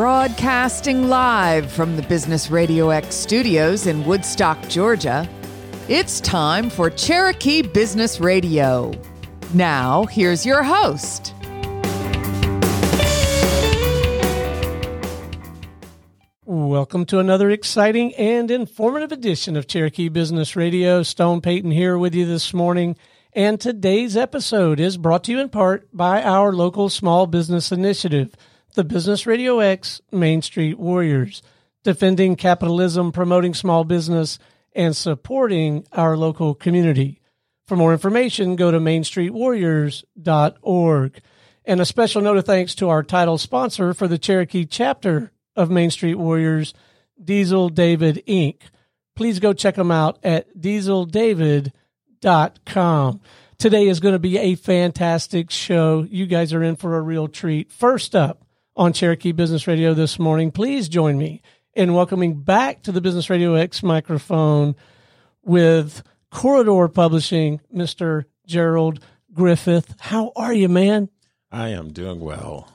[0.00, 5.28] Broadcasting live from the Business Radio X studios in Woodstock, Georgia,
[5.88, 8.92] it's time for Cherokee Business Radio.
[9.52, 11.34] Now, here's your host.
[16.46, 21.02] Welcome to another exciting and informative edition of Cherokee Business Radio.
[21.02, 22.96] Stone Payton here with you this morning.
[23.34, 28.34] And today's episode is brought to you in part by our local small business initiative,
[28.74, 31.42] the Business Radio X Main Street Warriors,
[31.82, 34.38] defending capitalism, promoting small business,
[34.72, 37.20] and supporting our local community.
[37.66, 41.20] For more information, go to mainstreetwarriors.org.
[41.64, 45.70] And a special note of thanks to our title sponsor for the Cherokee chapter of
[45.70, 46.74] Main Street Warriors,
[47.22, 48.62] Diesel David Inc.
[49.14, 53.20] Please go check them out at dieseldavid.com.
[53.58, 56.06] Today is going to be a fantastic show.
[56.10, 57.70] You guys are in for a real treat.
[57.70, 58.46] First up
[58.80, 61.42] on Cherokee Business Radio this morning, please join me
[61.74, 64.74] in welcoming back to the Business Radio X microphone
[65.42, 68.24] with Corridor Publishing, Mr.
[68.46, 69.94] Gerald Griffith.
[69.98, 71.10] How are you, man?
[71.52, 72.72] I am doing well.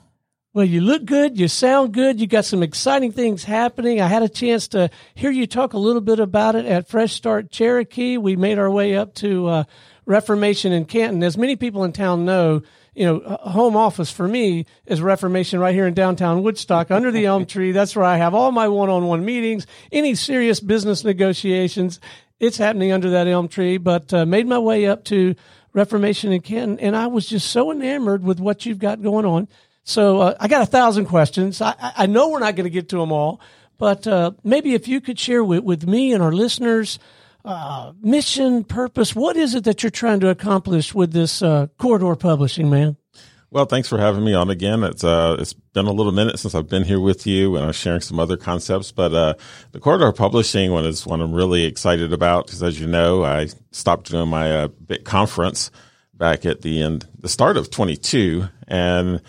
[0.53, 1.39] Well, you look good.
[1.39, 2.22] You sound good.
[2.22, 4.00] You got some exciting things happening.
[4.00, 7.14] I had a chance to hear you talk a little bit about it at Fresh
[7.14, 8.19] Start Cherokee.
[8.19, 9.64] We made our way up to uh,
[10.06, 11.23] Reformation in Canton.
[11.23, 12.62] As many people in town know,
[12.95, 17.25] you know, home office for me is Reformation right here in downtown Woodstock under the
[17.25, 17.71] elm tree.
[17.71, 21.99] That's where I have all my one-on-one meetings, any serious business negotiations.
[22.39, 25.35] It's happening under that elm tree, but uh, made my way up to
[25.73, 29.49] Reformation in Canton, and I was just so enamored with what you've got going on.
[29.83, 31.61] So uh, I got a thousand questions.
[31.61, 33.41] I, I know we're not going to get to them all,
[33.77, 36.97] but uh, maybe if you could share with, with me and our listeners,
[37.45, 42.15] uh, mission, purpose, what is it that you're trying to accomplish with this uh, corridor
[42.15, 42.97] publishing, man?
[43.51, 44.83] Well, thanks for having me on again.
[44.83, 47.72] It's uh, it's been a little minute since I've been here with you, and I'm
[47.72, 48.91] sharing some other concepts.
[48.91, 49.35] But uh,
[49.72, 53.47] the corridor publishing one is one I'm really excited about because, as you know, I
[53.72, 55.72] stopped doing my uh, big conference
[56.13, 59.22] back at the end, the start of 22, and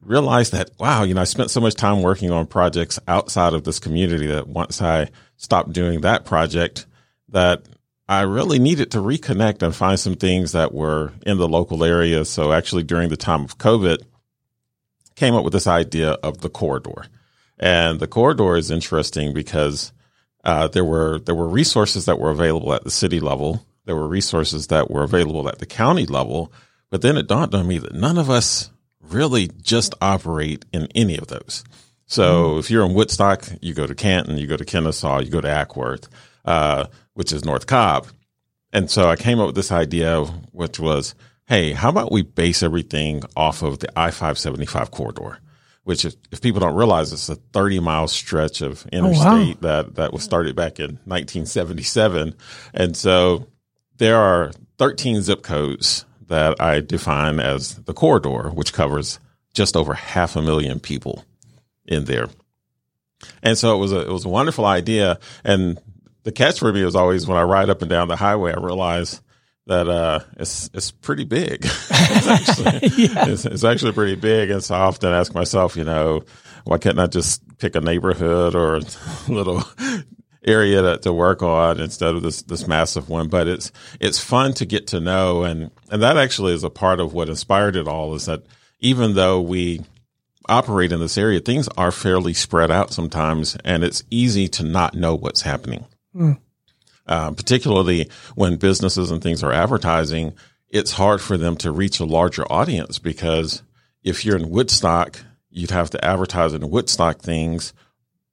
[0.00, 3.64] realized that wow, you know, I spent so much time working on projects outside of
[3.64, 6.86] this community that once I stopped doing that project,
[7.32, 7.62] that
[8.08, 12.24] I really needed to reconnect and find some things that were in the local area.
[12.24, 14.02] So actually during the time of COVID,
[15.14, 17.04] came up with this idea of the corridor.
[17.58, 19.92] And the corridor is interesting because
[20.44, 23.64] uh, there were there were resources that were available at the city level.
[23.84, 26.52] There were resources that were available at the county level.
[26.90, 28.70] But then it dawned on me that none of us
[29.00, 31.64] really just operate in any of those.
[32.06, 32.58] So mm.
[32.58, 35.48] if you're in Woodstock, you go to Canton, you go to Kennesaw, you go to
[35.48, 36.08] Acworth,
[36.44, 38.06] uh, which is North Cobb.
[38.72, 41.14] And so I came up with this idea, which was,
[41.46, 45.38] hey, how about we base everything off of the I 575 corridor?
[45.84, 49.82] Which, if, if people don't realize, it's a 30 mile stretch of interstate oh, wow.
[49.82, 52.34] that, that was started back in 1977.
[52.72, 53.48] And so
[53.96, 59.18] there are 13 zip codes that I define as the corridor, which covers
[59.54, 61.24] just over half a million people
[61.84, 62.28] in there.
[63.42, 65.18] And so it was a it was a wonderful idea.
[65.44, 65.78] And
[66.24, 68.60] the catch for me is always when I ride up and down the highway, I
[68.60, 69.20] realize
[69.66, 71.64] that uh, it's it's pretty big.
[71.64, 73.28] it's, actually, yeah.
[73.28, 76.24] it's, it's, actually pretty big, and so I often ask myself, you know,
[76.64, 78.82] why can't I just pick a neighborhood or a
[79.28, 79.62] little
[80.44, 83.28] area to, to work on instead of this this massive one.
[83.28, 87.00] But it's it's fun to get to know, and and that actually is a part
[87.00, 88.14] of what inspired it all.
[88.14, 88.42] Is that
[88.80, 89.82] even though we
[90.48, 94.94] operate in this area, things are fairly spread out sometimes, and it's easy to not
[94.94, 95.86] know what's happening.
[96.14, 96.38] Mm.
[97.06, 100.34] Uh, particularly when businesses and things are advertising,
[100.68, 103.62] it's hard for them to reach a larger audience because
[104.02, 107.72] if you're in Woodstock, you'd have to advertise in Woodstock things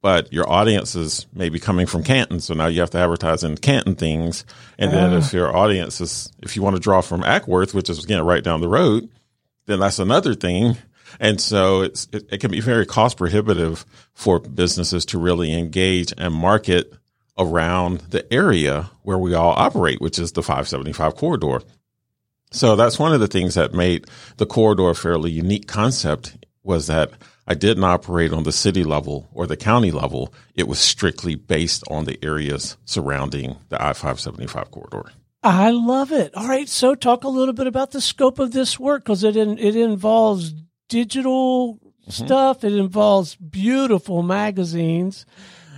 [0.02, 2.40] but your audience is maybe coming from Canton.
[2.40, 4.46] So now you have to advertise in Canton things.
[4.78, 5.38] And then if ah.
[5.38, 8.62] your audience is, if you want to draw from Acworth, which is again right down
[8.62, 9.10] the road,
[9.66, 10.78] then that's another thing.
[11.20, 16.14] And so it's, it, it can be very cost prohibitive for businesses to really engage
[16.18, 16.94] and market
[17.40, 21.62] around the area where we all operate, which is the 575 corridor.
[22.52, 24.06] So that's one of the things that made
[24.38, 27.12] the corridor a fairly unique concept was that
[27.48, 30.34] I didn't operate on the city level or the county level.
[30.54, 35.12] It was strictly based on the areas surrounding the I 575 corridor.
[35.42, 36.36] I love it.
[36.36, 36.68] All right.
[36.68, 39.76] So talk a little bit about the scope of this work because it, in, it
[39.76, 40.54] involves
[40.90, 42.12] digital mm-hmm.
[42.12, 42.64] stuff.
[42.64, 45.26] It involves beautiful magazines.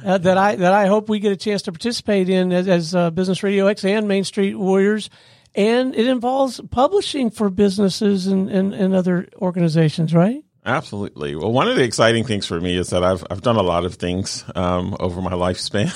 [0.03, 2.95] Uh, that I that I hope we get a chance to participate in as, as
[2.95, 5.09] uh, Business Radio X and Main Street Warriors,
[5.55, 10.43] and it involves publishing for businesses and, and, and other organizations, right?
[10.63, 11.35] Absolutely.
[11.35, 13.83] Well, one of the exciting things for me is that I've I've done a lot
[13.83, 15.91] of things um, over my lifespan,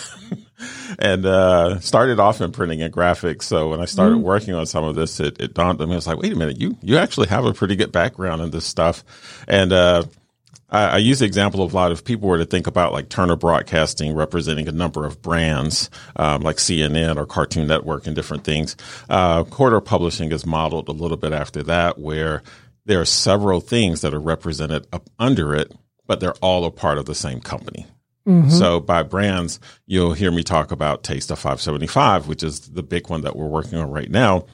[0.99, 3.43] and uh, started off in printing and graphics.
[3.43, 4.25] So when I started mm-hmm.
[4.25, 5.93] working on some of this, it, it dawned on me.
[5.93, 8.49] I was like, wait a minute, you you actually have a pretty good background in
[8.49, 9.03] this stuff,
[9.47, 10.03] and uh,
[10.69, 13.09] I, I, use the example of a lot of people were to think about like
[13.09, 18.43] Turner Broadcasting representing a number of brands um, like CNN or Cartoon Network and different
[18.43, 18.75] things.
[19.09, 22.41] Uh, Corridor Publishing is modeled a little bit after that, where
[22.85, 25.71] there are several things that are represented up under it,
[26.07, 27.85] but they're all a part of the same company.
[28.27, 28.49] Mm-hmm.
[28.49, 33.09] So by brands, you'll hear me talk about Taste of 575, which is the big
[33.09, 34.45] one that we're working on right now,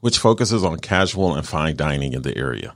[0.00, 2.74] which focuses on casual and fine dining in the area.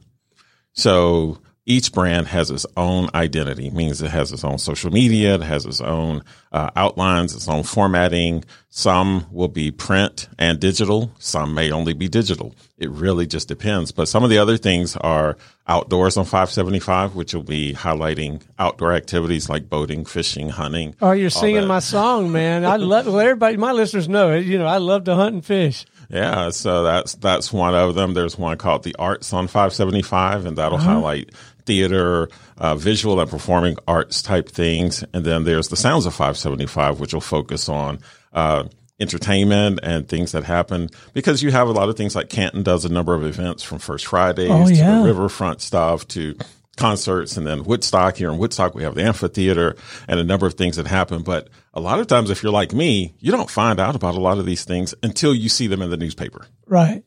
[0.72, 1.38] So
[1.70, 5.64] each brand has its own identity, means it has its own social media, it has
[5.64, 8.44] its own uh, outlines, its own formatting.
[8.70, 11.12] Some will be print and digital.
[11.20, 12.54] Some may only be digital.
[12.76, 13.92] It really just depends.
[13.92, 15.36] But some of the other things are
[15.68, 20.96] outdoors on 575, which will be highlighting outdoor activities like boating, fishing, hunting.
[21.00, 22.64] Oh, you're singing my song, man.
[22.64, 24.44] I love, well, everybody, my listeners know it.
[24.44, 25.86] You know, I love to hunt and fish.
[26.10, 28.14] Yeah, so that's that's one of them.
[28.14, 30.94] There's one called the Arts on 575, and that'll uh-huh.
[30.94, 31.30] highlight
[31.66, 32.28] theater,
[32.58, 35.04] uh, visual and performing arts type things.
[35.12, 38.00] And then there's the Sounds of 575, which will focus on
[38.32, 38.64] uh,
[38.98, 42.84] entertainment and things that happen because you have a lot of things like Canton does
[42.84, 44.96] a number of events from First Fridays oh, yeah.
[44.96, 46.36] to the riverfront stuff to
[46.76, 49.76] concerts and then Woodstock here in Woodstock we have the amphitheater
[50.06, 52.72] and a number of things that happen but a lot of times if you're like
[52.72, 55.82] me you don't find out about a lot of these things until you see them
[55.82, 57.02] in the newspaper right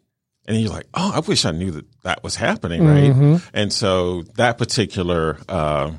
[0.45, 3.11] and you're like, oh, I wish I knew that that was happening, right?
[3.11, 3.35] Mm-hmm.
[3.53, 5.91] And so that particular uh,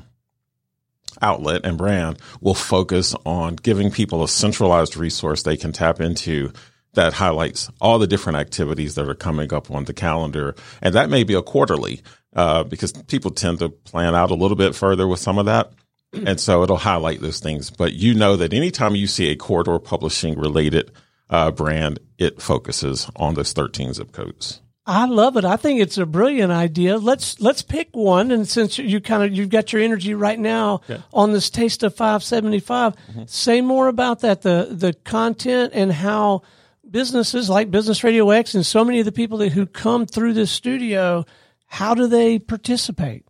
[1.21, 6.51] outlet and brand will focus on giving people a centralized resource they can tap into
[6.93, 10.55] that highlights all the different activities that are coming up on the calendar.
[10.81, 12.01] And that may be a quarterly
[12.35, 15.71] uh, because people tend to plan out a little bit further with some of that.
[16.25, 17.69] And so it'll highlight those things.
[17.69, 20.91] But you know that anytime you see a corridor publishing related
[21.29, 24.61] uh, brand, it focuses on those 13 zip codes.
[24.87, 25.45] I love it.
[25.45, 26.97] I think it's a brilliant idea.
[26.97, 30.81] Let's let's pick one, and since you kind of you've got your energy right now
[30.87, 30.99] yeah.
[31.11, 33.23] on this taste of 575, mm-hmm.
[33.25, 36.43] say more about that the the content and how
[36.89, 40.33] businesses like Business Radio X and so many of the people that, who come through
[40.33, 41.25] this studio,
[41.65, 43.25] how do they participate?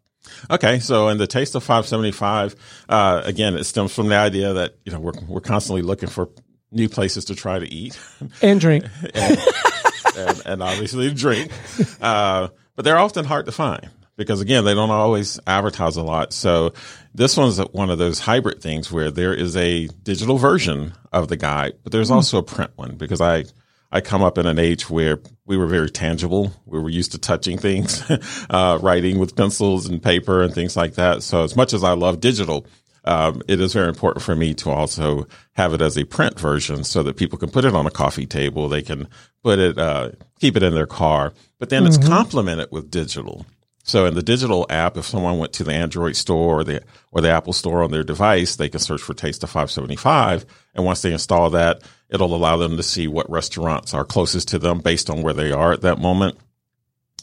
[0.50, 2.56] Okay, so in the taste of 575,
[2.90, 6.30] uh, again, it stems from the idea that you know we're we're constantly looking for
[6.72, 7.98] new places to try to eat
[8.42, 9.40] and drink, and,
[10.18, 11.52] and, and, obviously drink.
[12.02, 16.34] Uh, but they're often hard to find because again, they don't always advertise a lot.
[16.34, 16.74] So
[17.14, 21.38] this one's one of those hybrid things where there is a digital version of the
[21.38, 22.16] guide, but there's mm.
[22.16, 23.46] also a print one because I.
[23.92, 26.52] I come up in an age where we were very tangible.
[26.66, 28.04] We were used to touching things,
[28.50, 31.24] uh, writing with pencils and paper and things like that.
[31.24, 32.66] So as much as I love digital,
[33.06, 36.84] um, it is very important for me to also have it as a print version
[36.84, 38.68] so that people can put it on a coffee table.
[38.68, 39.08] They can
[39.44, 42.00] put it, uh, keep it in their car, but then mm-hmm.
[42.00, 43.46] it's complemented with digital.
[43.84, 47.22] So in the digital app, if someone went to the Android store or the or
[47.22, 50.44] the Apple store on their device, they can search for Taste of 575.
[50.74, 54.60] And once they install that, it'll allow them to see what restaurants are closest to
[54.60, 56.40] them based on where they are at that moment.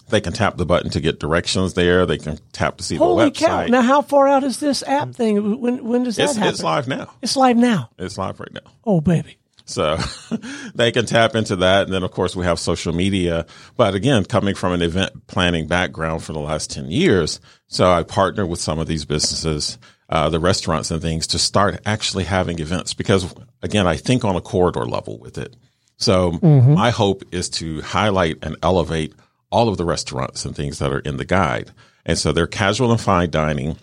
[0.08, 2.04] They can tap the button to get directions there.
[2.04, 3.34] They can tap to see Holy the website.
[3.34, 3.66] cow!
[3.66, 5.60] Now, how far out is this app thing?
[5.60, 6.50] When when does that it's, happen?
[6.50, 7.12] It's live now.
[7.22, 7.90] It's live now.
[7.98, 8.70] It's live right now.
[8.84, 9.38] Oh, baby.
[9.64, 9.96] So
[10.74, 11.84] they can tap into that.
[11.84, 13.46] And then, of course, we have social media.
[13.76, 18.02] But again, coming from an event planning background for the last 10 years, so I
[18.02, 19.78] partner with some of these businesses,
[20.08, 24.36] uh, the restaurants and things to start actually having events because, again, I think on
[24.36, 25.56] a corridor level with it.
[25.96, 26.74] So mm-hmm.
[26.74, 29.14] my hope is to highlight and elevate
[29.52, 31.70] all of the restaurants and things that are in the guide.
[32.04, 33.76] And so they're casual and fine dining.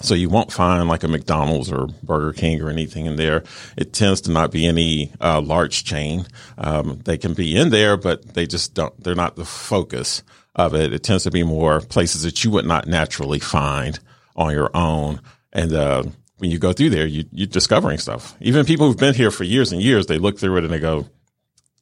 [0.00, 3.42] So you won't find like a McDonald's or Burger King or anything in there.
[3.76, 6.26] It tends to not be any uh, large chain.
[6.56, 9.02] Um, they can be in there, but they just don't.
[9.02, 10.22] They're not the focus
[10.54, 10.92] of it.
[10.92, 13.98] It tends to be more places that you would not naturally find
[14.36, 15.20] on your own.
[15.52, 16.04] And uh,
[16.36, 18.36] when you go through there, you, you're discovering stuff.
[18.40, 20.78] Even people who've been here for years and years, they look through it and they
[20.78, 21.08] go,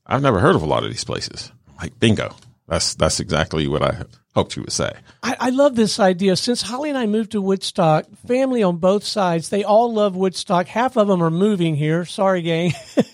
[0.07, 2.35] "I've never heard of a lot of these places." Like bingo,
[2.69, 4.05] that's that's exactly what I
[4.35, 4.93] hoped you would say.
[5.23, 6.37] I, I, love this idea.
[6.37, 10.67] Since Holly and I moved to Woodstock, family on both sides, they all love Woodstock.
[10.67, 12.05] Half of them are moving here.
[12.05, 12.73] Sorry, gang.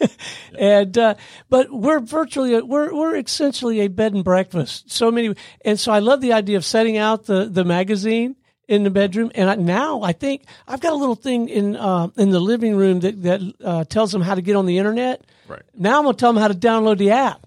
[0.58, 1.14] and uh,
[1.48, 4.90] but we're virtually a, we're we're essentially a bed and breakfast.
[4.90, 8.36] So many, and so I love the idea of setting out the the magazine
[8.68, 9.30] in the bedroom.
[9.34, 12.74] And I, now I think I've got a little thing in uh, in the living
[12.74, 15.24] room that that uh, tells them how to get on the internet.
[15.46, 15.62] Right.
[15.74, 17.46] Now I'm gonna tell them how to download the app.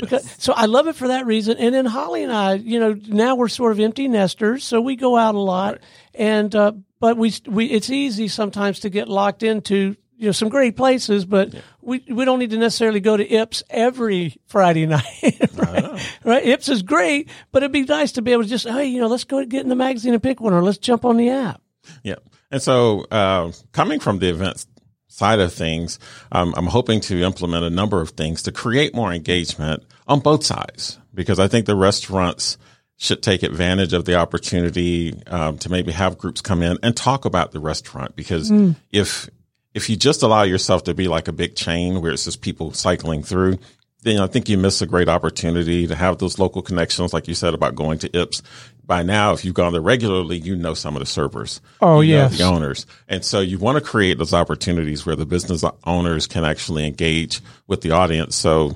[0.00, 1.56] Because, so I love it for that reason.
[1.58, 4.96] And then Holly and I, you know, now we're sort of empty nesters, so we
[4.96, 5.78] go out a lot,
[6.14, 10.48] and uh, but we we it's easy sometimes to get locked into you know some
[10.48, 11.60] great places, but yeah.
[11.80, 15.04] we we don't need to necessarily go to Ipp's every Friday night,
[15.54, 16.18] right?
[16.24, 16.44] right?
[16.44, 19.08] Ipp's is great, but it'd be nice to be able to just hey, you know,
[19.08, 21.60] let's go get in the magazine and pick one, or let's jump on the app.
[22.02, 22.16] Yeah,
[22.50, 24.66] and so uh, coming from the events
[25.14, 25.98] side of things,
[26.32, 30.44] um, I'm hoping to implement a number of things to create more engagement on both
[30.44, 32.58] sides because I think the restaurants
[32.96, 37.24] should take advantage of the opportunity um, to maybe have groups come in and talk
[37.24, 38.74] about the restaurant because mm.
[38.92, 39.30] if
[39.72, 42.72] if you just allow yourself to be like a big chain where it's just people
[42.72, 43.58] cycling through,
[44.04, 47.34] then I think you miss a great opportunity to have those local connections, like you
[47.34, 48.42] said about going to Ipp's
[48.86, 51.60] by now, if you've gone there regularly, you know some of the servers.
[51.80, 52.28] Oh, yeah.
[52.28, 52.86] The owners.
[53.08, 57.40] And so you want to create those opportunities where the business owners can actually engage
[57.66, 58.36] with the audience.
[58.36, 58.74] So,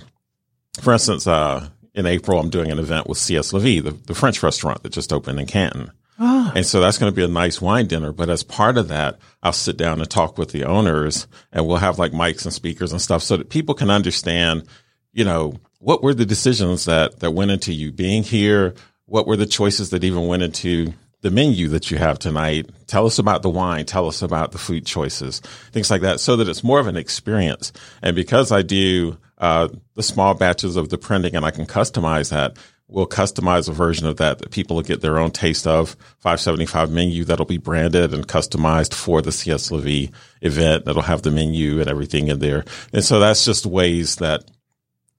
[0.81, 3.53] for instance, uh, in April, I'm doing an event with C.S.
[3.53, 5.91] Levy, the, the French restaurant that just opened in Canton.
[6.19, 6.53] Oh.
[6.55, 8.13] And so that's going to be a nice wine dinner.
[8.13, 11.77] But as part of that, I'll sit down and talk with the owners and we'll
[11.77, 14.67] have like mics and speakers and stuff so that people can understand,
[15.19, 18.75] you know, what were the decisions that, that went into you being here?
[19.09, 22.71] what were the choices that even went into the menu that you have tonight.
[22.87, 23.87] Tell us about the wine.
[23.87, 25.41] Tell us about the food choices,
[25.73, 27.73] things like that, so that it's more of an experience.
[28.03, 32.31] And because I do uh, the small batches of the printing and I can customize
[32.31, 32.57] that,
[32.87, 35.97] we'll customize a version of that that people will get their own taste of.
[36.19, 40.85] 575 menu that'll be branded and customized for the CS Levy event.
[40.85, 42.65] That'll have the menu and everything in there.
[42.93, 44.45] And so that's just ways that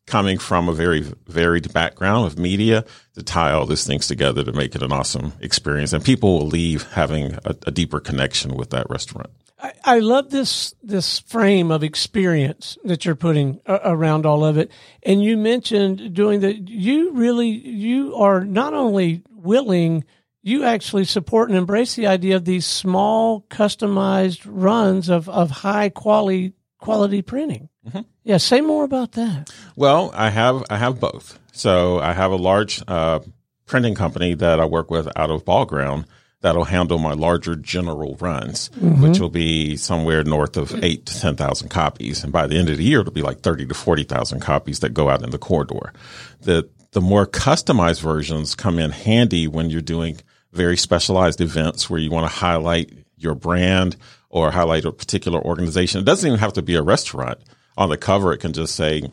[0.10, 4.52] coming from a very varied background of media to tie all these things together to
[4.52, 5.94] make it an awesome experience.
[5.94, 9.30] And people will leave having a, a deeper connection with that restaurant.
[9.62, 14.58] I, I, love this this frame of experience that you're putting a, around all of
[14.58, 14.72] it.
[15.04, 16.70] And you mentioned doing that.
[16.70, 20.06] You really you are not only willing,
[20.42, 25.90] you actually support and embrace the idea of these small, customized runs of of high
[25.90, 27.68] quality quality printing.
[27.86, 28.02] Mm-hmm.
[28.30, 29.50] Yeah, say more about that.
[29.76, 31.40] Well, I have I have both.
[31.52, 33.22] So I have a large uh,
[33.66, 36.06] printing company that I work with out of Ball Ground
[36.42, 39.02] that'll handle my larger general runs, mm-hmm.
[39.02, 42.70] which will be somewhere north of eight to ten thousand copies, and by the end
[42.70, 45.32] of the year, it'll be like thirty to forty thousand copies that go out in
[45.32, 45.92] the corridor.
[46.42, 50.20] The the more customized versions come in handy when you're doing
[50.52, 53.98] very specialized events where you want to highlight your brand
[54.30, 56.02] or highlight a particular organization.
[56.02, 57.40] It doesn't even have to be a restaurant
[57.80, 59.10] on the cover, it can just say,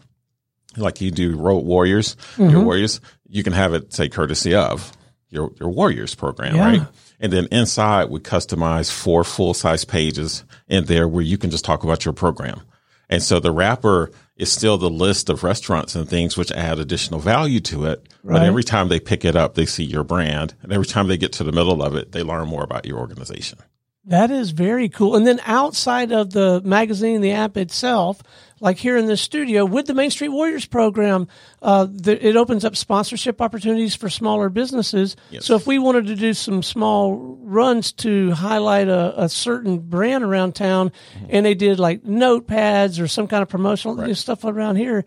[0.77, 2.51] like you do Road Warriors, mm-hmm.
[2.51, 4.93] your Warriors, you can have it say courtesy of
[5.31, 6.67] your, your Warriors program, yeah.
[6.67, 6.83] right?
[7.21, 11.65] And then inside we customize four full size pages in there where you can just
[11.65, 12.61] talk about your program.
[13.09, 17.21] And so the wrapper is still the list of restaurants and things which add additional
[17.21, 18.09] value to it.
[18.25, 18.39] Right.
[18.39, 20.55] But every time they pick it up, they see your brand.
[20.61, 22.99] And every time they get to the middle of it, they learn more about your
[22.99, 23.61] organization.
[24.07, 25.17] That is very cool.
[25.17, 28.23] And then outside of the magazine, the app itself,
[28.61, 31.29] like here in the studio with the Main Street Warriors program,
[31.63, 35.17] uh, the, it opens up sponsorship opportunities for smaller businesses.
[35.31, 35.45] Yes.
[35.45, 40.25] So if we wanted to do some small runs to highlight a, a certain brand
[40.25, 41.27] around town, mm-hmm.
[41.31, 44.17] and they did like notepads or some kind of promotional right.
[44.17, 45.05] stuff around here,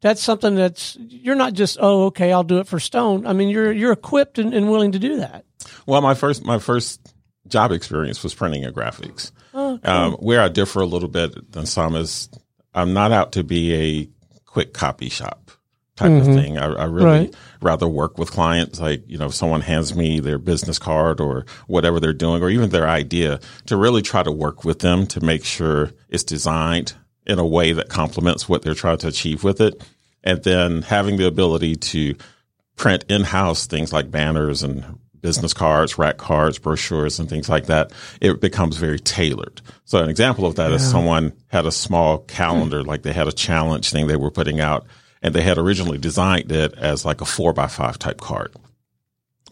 [0.00, 3.26] that's something that's you're not just oh okay I'll do it for Stone.
[3.26, 5.44] I mean you're you're equipped and, and willing to do that.
[5.86, 7.14] Well, my first my first
[7.48, 9.30] job experience was printing and graphics.
[9.54, 9.92] Oh, cool.
[9.92, 12.28] um, where I differ a little bit than some is
[12.74, 14.08] I'm not out to be a
[14.44, 15.50] quick copy shop
[15.96, 16.30] type mm-hmm.
[16.30, 16.58] of thing.
[16.58, 17.34] I, I really right.
[17.60, 18.80] rather work with clients.
[18.80, 22.50] Like, you know, if someone hands me their business card or whatever they're doing, or
[22.50, 26.94] even their idea to really try to work with them to make sure it's designed
[27.26, 29.86] in a way that complements what they're trying to achieve with it.
[30.24, 32.14] And then having the ability to
[32.76, 37.66] print in house things like banners and business cards, rack cards, brochures, and things like
[37.66, 39.62] that, it becomes very tailored.
[39.84, 40.76] So an example of that yeah.
[40.76, 44.60] is someone had a small calendar, like they had a challenge thing they were putting
[44.60, 44.84] out,
[45.22, 48.52] and they had originally designed it as like a four by five type card.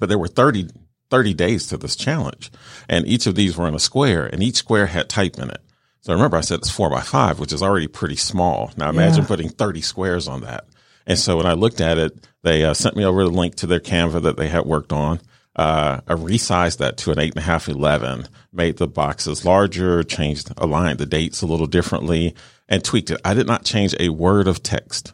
[0.00, 0.68] But there were 30,
[1.08, 2.50] 30 days to this challenge,
[2.88, 5.62] and each of these were in a square, and each square had type in it.
[6.02, 8.72] So remember, I said it's four by five, which is already pretty small.
[8.76, 9.28] Now imagine yeah.
[9.28, 10.66] putting 30 squares on that.
[11.06, 13.66] And so when I looked at it, they uh, sent me over the link to
[13.66, 15.20] their Canva that they had worked on
[15.56, 20.02] uh, I resized that to an eight and a half, 11, made the boxes larger,
[20.02, 22.34] changed, aligned the dates a little differently
[22.68, 23.20] and tweaked it.
[23.24, 25.12] I did not change a word of text.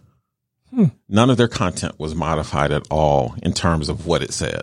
[0.71, 0.87] Hmm.
[1.09, 4.63] None of their content was modified at all in terms of what it said.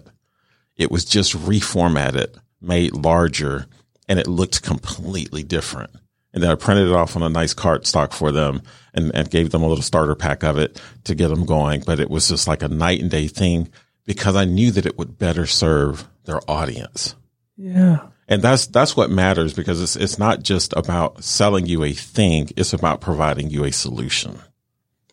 [0.75, 3.65] It was just reformatted, made larger,
[4.07, 5.91] and it looked completely different.
[6.33, 8.61] And then I printed it off on a nice card stock for them
[8.93, 11.83] and, and gave them a little starter pack of it to get them going.
[11.85, 13.69] But it was just like a night and day thing
[14.05, 17.15] because I knew that it would better serve their audience.
[17.57, 18.07] Yeah.
[18.27, 22.49] And that's that's what matters because it's it's not just about selling you a thing,
[22.55, 24.39] it's about providing you a solution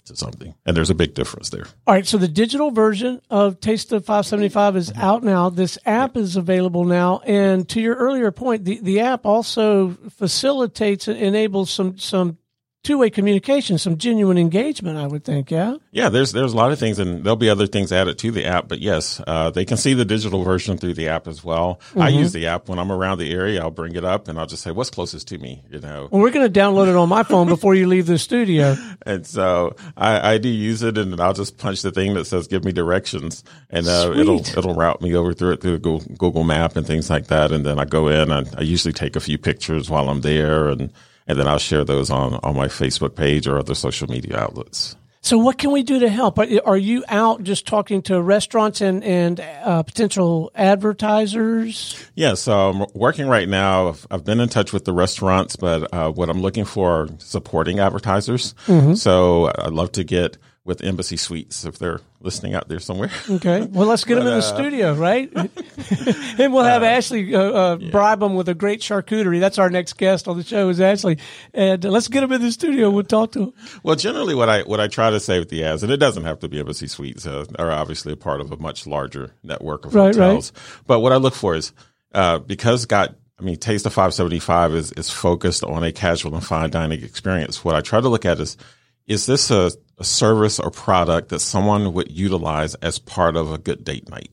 [0.04, 0.54] to something.
[0.64, 1.66] And there's a big difference there.
[1.86, 5.50] All right, so the digital version of Taste of 575 is out now.
[5.50, 11.08] This app is available now, and to your earlier point, the, the app also facilitates
[11.08, 12.38] and enables some some
[12.82, 14.98] two way communication, some genuine engagement.
[14.98, 15.76] I would think, yeah.
[15.92, 18.46] Yeah, there's there's a lot of things, and there'll be other things added to the
[18.46, 18.68] app.
[18.68, 21.80] But yes, uh, they can see the digital version through the app as well.
[21.96, 23.60] I use the app when I'm around the area.
[23.60, 26.08] I'll bring it up and I'll just say, "What's closest to me?" You know.
[26.10, 28.76] Well, we're going to download it on my phone before you leave the studio.
[29.04, 32.46] And so I, I do use it, and I'll just punch the thing that says
[32.46, 36.44] "Give me directions," and uh, it'll it'll route me over through it through Google, Google
[36.44, 37.52] Map and things like that.
[37.52, 40.68] And then I go in, and I usually take a few pictures while I'm there,
[40.68, 40.92] and
[41.30, 44.96] and then I'll share those on on my Facebook page or other social media outlets.
[45.22, 46.38] So, what can we do to help?
[46.38, 52.02] Are, you out just talking to restaurants and and uh, potential advertisers?
[52.14, 53.88] Yeah, so I'm working right now.
[53.90, 57.08] I've- I've been in touch with the restaurants, but uh, what I'm looking for are
[57.18, 58.54] supporting advertisers.
[58.94, 63.10] So I'd love to get with Embassy Suites if they're listening out there somewhere.
[63.30, 63.62] Okay.
[63.62, 65.30] Well, let's get them in the studio, right?
[66.38, 69.40] and we'll have Ashley uh, uh, bribe them with a great charcuterie.
[69.40, 71.18] That's our next guest on the show is Ashley,
[71.54, 72.90] and uh, let's get them in the studio.
[72.90, 73.52] We'll talk to them.
[73.82, 76.24] Well, generally, what I what I try to say with the ads, and it doesn't
[76.24, 79.86] have to be Embassy Suites, uh, are obviously a part of a much larger network
[79.86, 80.52] of Right, hotels.
[80.86, 81.72] But what I look for is
[82.12, 83.14] uh, because got.
[83.38, 87.64] I mean, Taste of 575 is, is focused on a casual and fine dining experience.
[87.64, 88.58] What I try to look at is,
[89.06, 93.58] is this a, a service or product that someone would utilize as part of a
[93.58, 94.30] good date night?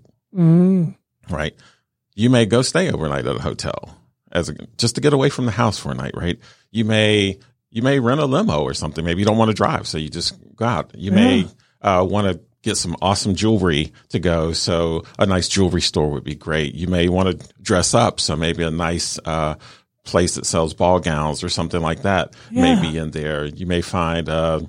[1.29, 1.53] Right.
[2.15, 3.95] You may go stay overnight at a hotel
[4.31, 6.39] as a, just to get away from the house for a night, right?
[6.71, 7.37] You may,
[7.69, 9.03] you may rent a limo or something.
[9.05, 9.87] Maybe you don't want to drive.
[9.87, 10.91] So you just go out.
[10.95, 11.47] You may,
[11.81, 14.51] uh, want to get some awesome jewelry to go.
[14.53, 16.73] So a nice jewelry store would be great.
[16.75, 18.19] You may want to dress up.
[18.19, 19.55] So maybe a nice, uh,
[20.03, 22.75] place that sells ball gowns or something like that Yeah.
[22.75, 23.45] may be in there.
[23.45, 24.61] You may find, uh,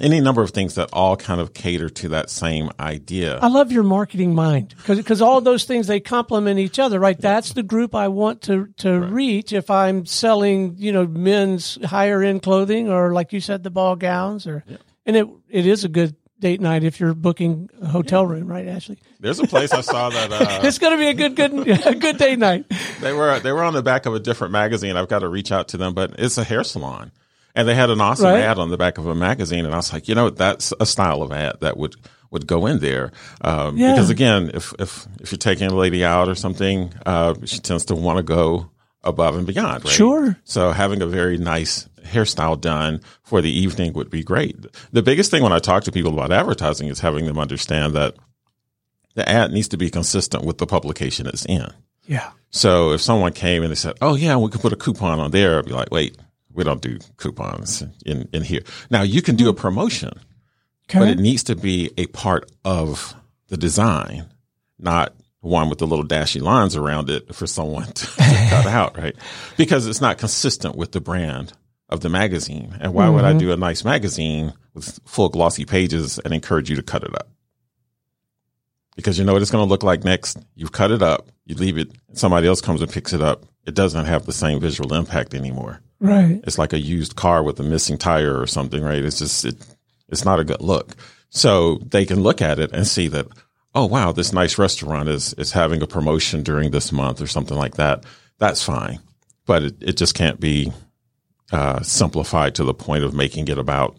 [0.00, 3.38] any number of things that all kind of cater to that same idea.
[3.38, 7.18] I love your marketing mind because because all those things they complement each other, right?
[7.18, 12.22] That's the group I want to to reach if I'm selling, you know, men's higher
[12.22, 14.64] end clothing or like you said, the ball gowns or
[15.06, 18.66] and it it is a good date night if you're booking a hotel room, right,
[18.68, 18.98] Ashley?
[19.20, 21.94] There's a place I saw that uh, It's going to be a good good a
[21.94, 22.66] good date night.
[23.00, 24.96] they were they were on the back of a different magazine.
[24.96, 27.12] I've got to reach out to them, but it's a hair salon,
[27.56, 28.42] and they had an awesome Right.
[28.44, 30.86] ad on the back of a magazine, and I was like, you know, that's a
[30.86, 31.96] style of ad that would
[32.30, 33.12] would go in there.
[33.40, 33.92] Um, Yeah.
[33.92, 37.84] Because again, if if if you're taking a lady out or something, uh, she tends
[37.86, 38.70] to want to go
[39.02, 39.84] above and beyond.
[39.84, 39.92] Right?
[39.92, 40.36] Sure.
[40.44, 44.56] So having a very nice hairstyle done for the evening would be great.
[44.92, 48.14] The biggest thing when I talk to people about advertising is having them understand that
[49.14, 51.68] the ad needs to be consistent with the publication it's in.
[52.06, 52.30] Yeah.
[52.50, 55.30] So if someone came and they said, "Oh yeah, we could put a coupon on
[55.30, 56.16] there," I'd be like, "Wait,
[56.56, 60.12] we don't do coupons in in here." Now you can do a promotion,
[60.92, 63.14] but it needs to be a part of
[63.48, 64.26] the design,
[64.78, 68.98] not one with the little dashy lines around it for someone to, to cut out,
[68.98, 69.16] right?
[69.56, 71.52] Because it's not consistent with the brand
[71.88, 72.76] of the magazine.
[72.80, 73.38] And why would I mm-hmm.
[73.38, 77.28] do a nice magazine with full glossy pages and encourage you to cut it up?
[78.96, 80.38] Because you know what it's going to look like next.
[80.54, 83.44] You cut it up, you leave it, somebody else comes and picks it up.
[83.66, 85.80] It doesn't have the same visual impact anymore.
[85.98, 86.40] Right.
[86.44, 89.04] It's like a used car with a missing tire or something, right?
[89.04, 89.56] It's just, it,
[90.08, 90.94] it's not a good look.
[91.30, 93.26] So they can look at it and see that,
[93.74, 97.56] oh, wow, this nice restaurant is, is having a promotion during this month or something
[97.56, 98.04] like that.
[98.38, 99.00] That's fine.
[99.46, 100.72] But it, it just can't be
[101.52, 103.96] uh, simplified to the point of making it about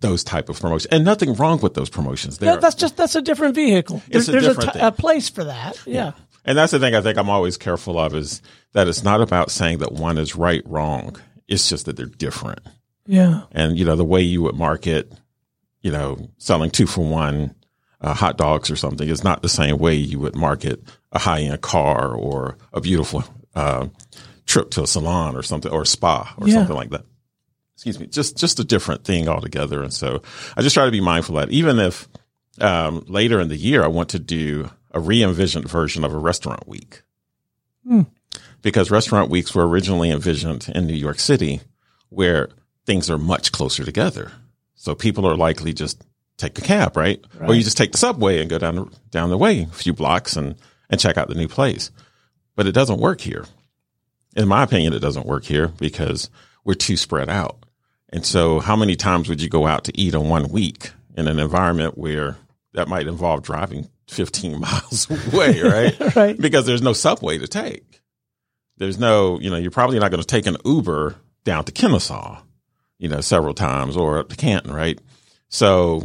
[0.00, 0.86] those type of promotions.
[0.92, 2.38] And nothing wrong with those promotions.
[2.38, 4.00] They're, that's just that's a different vehicle.
[4.08, 5.80] There's, a there's different a, t- a place for that.
[5.86, 6.12] Yeah.
[6.48, 8.40] And that's the thing I think I'm always careful of is
[8.72, 11.20] that it's not about saying that one is right, wrong.
[11.46, 12.60] It's just that they're different.
[13.06, 13.42] Yeah.
[13.52, 15.12] And, you know, the way you would market,
[15.82, 17.54] you know, selling two for one
[18.00, 20.82] uh, hot dogs or something is not the same way you would market
[21.12, 23.88] a high end car or a beautiful uh,
[24.46, 26.54] trip to a salon or something or a spa or Yeah.
[26.54, 27.04] something like that.
[27.74, 29.82] Excuse me, just just a different thing altogether.
[29.82, 30.22] And so
[30.56, 31.52] I just try to be mindful of that.
[31.54, 32.08] Even if
[32.58, 36.66] um, later in the year I want to do a re-envisioned version of a restaurant
[36.68, 37.02] week,
[37.86, 38.02] hmm.
[38.62, 41.60] because restaurant weeks were originally envisioned in New York City,
[42.08, 42.48] where
[42.86, 44.32] things are much closer together.
[44.74, 46.02] So people are likely just
[46.38, 47.22] take a cab, right?
[47.40, 49.92] Or you just take the subway and go down the, down the way a few
[49.92, 50.54] blocks and
[50.88, 51.90] and check out the new place.
[52.56, 53.44] But it doesn't work here.
[54.36, 56.30] in my opinion, it doesn't work here because
[56.64, 57.64] we're too spread out.
[58.10, 61.28] And so how many times would you go out to eat in one week in
[61.28, 62.36] an environment where
[62.72, 66.16] that might involve driving 15 miles away, right?
[66.16, 66.40] right.
[66.40, 68.00] Because there's no subway to take.
[68.76, 72.40] There's no, you know, you're probably not going to take an Uber down to Kennesaw,
[72.98, 74.98] you know, several times or up to Canton, right?
[75.48, 76.02] So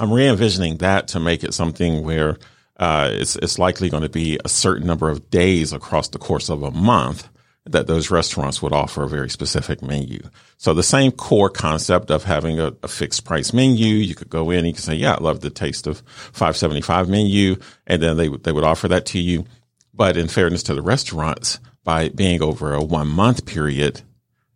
[0.00, 2.38] I'm re-envisioning that to make it something where
[2.78, 6.48] uh, it's, it's likely going to be a certain number of days across the course
[6.48, 7.28] of a month
[7.66, 10.20] that those restaurants would offer a very specific menu.
[10.58, 14.50] So the same core concept of having a, a, fixed price menu, you could go
[14.50, 17.56] in, you could say, yeah, I love the taste of 575 menu.
[17.86, 19.46] And then they they would offer that to you.
[19.94, 24.02] But in fairness to the restaurants, by being over a one month period,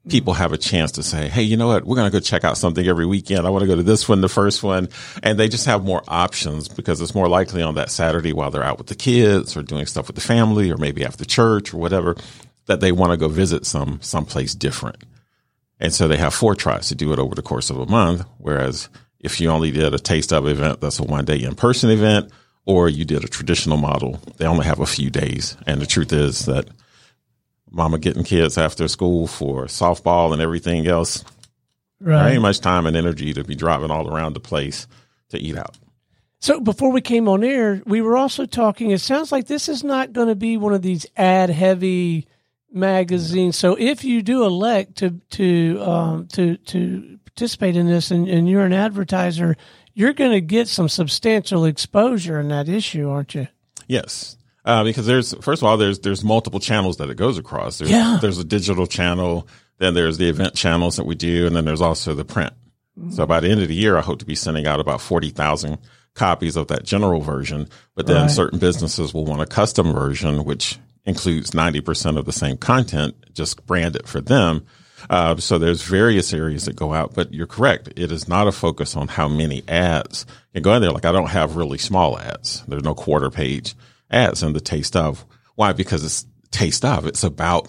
[0.08, 1.84] people have a chance to say, Hey, you know what?
[1.84, 3.46] We're going to go check out something every weekend.
[3.46, 4.88] I want to go to this one, the first one.
[5.22, 8.64] And they just have more options because it's more likely on that Saturday while they're
[8.64, 11.78] out with the kids or doing stuff with the family or maybe after church or
[11.78, 12.16] whatever
[12.68, 15.02] that they want to go visit some someplace different.
[15.80, 18.24] And so they have four tries to do it over the course of a month.
[18.38, 18.88] Whereas
[19.20, 22.30] if you only did a taste of event, that's a one day in person event,
[22.66, 25.56] or you did a traditional model, they only have a few days.
[25.66, 26.68] And the truth is that
[27.70, 31.24] mama getting kids after school for softball and everything else.
[32.00, 32.22] Right.
[32.22, 34.86] There ain't much time and energy to be driving all around the place
[35.30, 35.76] to eat out.
[36.40, 38.90] So before we came on air, we were also talking.
[38.92, 42.28] It sounds like this is not going to be one of these ad heavy
[42.70, 43.56] magazines.
[43.56, 48.48] So if you do elect to to um, to to participate in this, and, and
[48.48, 49.56] you're an advertiser,
[49.94, 53.48] you're going to get some substantial exposure in that issue, aren't you?
[53.86, 57.78] Yes, uh, because there's first of all there's there's multiple channels that it goes across.
[57.78, 58.18] There's, yeah.
[58.20, 61.80] there's a digital channel, then there's the event channels that we do, and then there's
[61.80, 62.52] also the print.
[62.98, 63.10] Mm-hmm.
[63.12, 65.30] So by the end of the year, I hope to be sending out about forty
[65.30, 65.78] thousand
[66.14, 67.68] copies of that general version.
[67.94, 68.30] But then right.
[68.30, 70.78] certain businesses will want a custom version, which
[71.08, 74.64] includes ninety percent of the same content, just branded for them.
[75.08, 77.88] Uh, so there's various areas that go out, but you're correct.
[77.96, 80.90] It is not a focus on how many ads can go in there.
[80.90, 82.62] Like I don't have really small ads.
[82.68, 83.74] There's no quarter page
[84.10, 85.24] ads in the taste of.
[85.54, 85.72] Why?
[85.72, 87.06] Because it's taste of.
[87.06, 87.68] It's about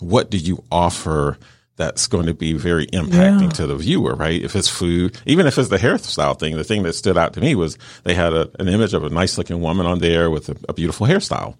[0.00, 1.38] what do you offer
[1.76, 3.48] that's going to be very impacting yeah.
[3.50, 4.42] to the viewer, right?
[4.42, 7.40] If it's food, even if it's the hairstyle thing, the thing that stood out to
[7.40, 10.48] me was they had a, an image of a nice looking woman on there with
[10.48, 11.56] a, a beautiful hairstyle.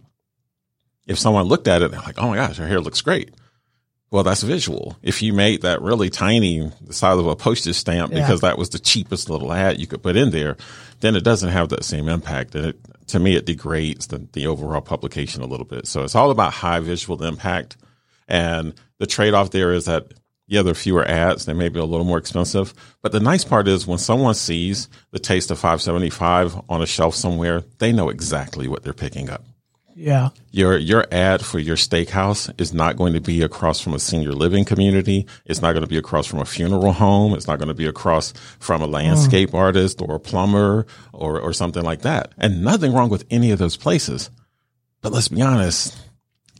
[1.06, 3.30] If someone looked at it, they're like, oh my gosh, her hair looks great.
[4.12, 4.98] Well, that's visual.
[5.02, 8.20] If you made that really tiny, the size of a postage stamp, yeah.
[8.20, 10.58] because that was the cheapest little ad you could put in there,
[11.00, 12.54] then it doesn't have that same impact.
[12.54, 15.86] And it, to me, it degrades the, the overall publication a little bit.
[15.86, 17.78] So it's all about high visual impact.
[18.28, 20.12] And the trade off there is that,
[20.46, 21.46] yeah, there are fewer ads.
[21.46, 22.74] They may be a little more expensive.
[23.00, 27.14] But the nice part is when someone sees the taste of 575 on a shelf
[27.14, 29.42] somewhere, they know exactly what they're picking up.
[29.94, 30.30] Yeah.
[30.50, 34.32] Your your ad for your steakhouse is not going to be across from a senior
[34.32, 35.26] living community.
[35.44, 37.34] It's not going to be across from a funeral home.
[37.34, 39.58] It's not going to be across from a landscape mm.
[39.58, 42.32] artist or a plumber or or something like that.
[42.38, 44.30] And nothing wrong with any of those places.
[45.00, 45.96] But let's be honest,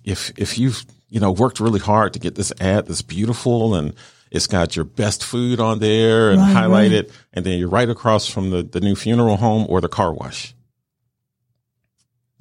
[0.05, 3.95] if if you've, you know, worked really hard to get this ad that's beautiful and
[4.31, 7.13] it's got your best food on there and right, highlighted, right.
[7.35, 10.55] and then you're right across from the, the new funeral home or the car wash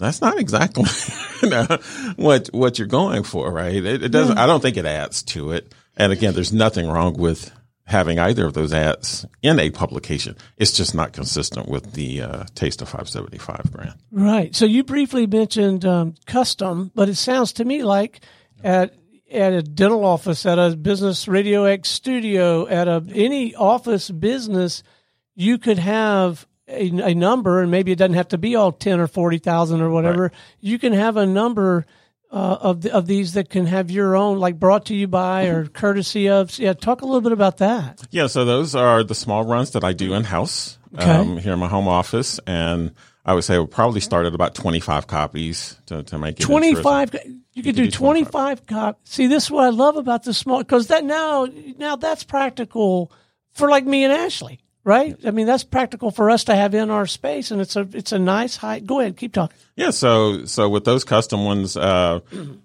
[0.01, 0.85] that's not exactly
[2.15, 3.75] what what you're going for, right?
[3.75, 4.37] It, it doesn't.
[4.37, 4.43] Yeah.
[4.43, 5.73] I don't think it adds to it.
[5.97, 7.51] And again, there's nothing wrong with
[7.85, 10.35] having either of those ads in a publication.
[10.57, 13.93] It's just not consistent with the uh, Taste of 575 brand.
[14.11, 14.55] Right.
[14.55, 18.21] So you briefly mentioned um, custom, but it sounds to me like
[18.63, 18.95] at
[19.29, 24.83] at a dental office, at a business Radio X studio, at a any office business,
[25.35, 28.99] you could have a, a, number, and maybe it doesn't have to be all ten
[28.99, 30.23] or forty thousand or whatever.
[30.23, 30.33] Right.
[30.59, 31.85] You can have a number
[32.31, 35.45] uh, of the, of these that can have your own, like brought to you by
[35.45, 36.57] or courtesy of.
[36.57, 38.01] Yeah, talk a little bit about that.
[38.11, 41.03] Yeah, so those are the small runs that I do in house okay.
[41.03, 42.93] um, here in my home office, and
[43.25, 46.43] I would say we'll probably start at about twenty five copies to, to make it
[46.43, 47.13] twenty five.
[47.53, 49.01] You could do, do 25 copies.
[49.03, 53.11] See, this is what I love about the small, because that now, now that's practical
[53.51, 55.17] for like me and Ashley right?
[55.25, 58.11] I mean, that's practical for us to have in our space, and it's a it's
[58.11, 58.85] a nice height.
[58.85, 59.57] Go ahead, keep talking.
[59.75, 62.19] Yeah, so so with those custom ones, uh,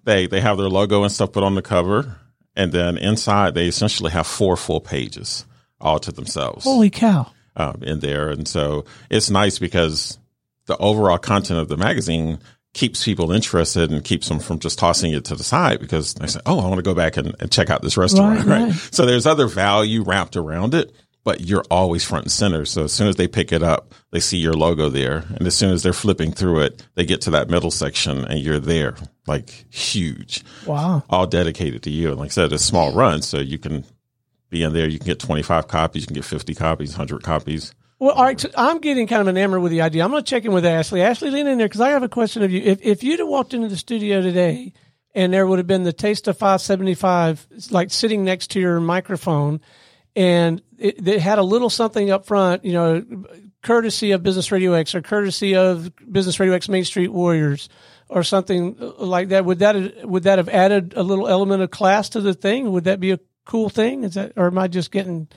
[0.04, 2.16] they they have their logo and stuff put on the cover,
[2.54, 5.44] and then inside they essentially have four full pages
[5.80, 6.64] all to themselves.
[6.64, 7.30] Holy cow!
[7.56, 10.18] Um, in there, and so it's nice because
[10.66, 12.38] the overall content of the magazine
[12.74, 16.26] keeps people interested and keeps them from just tossing it to the side because they
[16.26, 18.62] say, "Oh, I want to go back and, and check out this restaurant." Right, right?
[18.64, 18.74] right.
[18.90, 20.92] So there's other value wrapped around it
[21.26, 22.64] but you're always front and center.
[22.64, 25.24] So as soon as they pick it up, they see your logo there.
[25.34, 28.38] And as soon as they're flipping through it, they get to that middle section and
[28.38, 28.94] you're there,
[29.26, 30.44] like huge.
[30.66, 31.02] Wow.
[31.10, 32.10] All dedicated to you.
[32.10, 33.22] And like I said, it's a small run.
[33.22, 33.84] So you can
[34.50, 34.86] be in there.
[34.86, 36.04] You can get 25 copies.
[36.04, 37.74] You can get 50 copies, 100 copies.
[37.98, 38.38] Well, all right.
[38.38, 40.04] So I'm getting kind of enamored with the idea.
[40.04, 41.02] I'm going to check in with Ashley.
[41.02, 42.62] Ashley, lean in there because I have a question of you.
[42.62, 44.72] If, if you'd have walked into the studio today
[45.12, 49.60] and there would have been the Taste of 575, like sitting next to your microphone,
[50.16, 53.04] and it, had a little something up front, you know,
[53.62, 57.68] courtesy of Business Radio X or courtesy of Business Radio X Main Street Warriors
[58.08, 59.44] or something like that.
[59.44, 62.72] Would that would that have added a little element of class to the thing?
[62.72, 64.04] Would that be a cool thing?
[64.04, 65.28] Is that or am I just getting?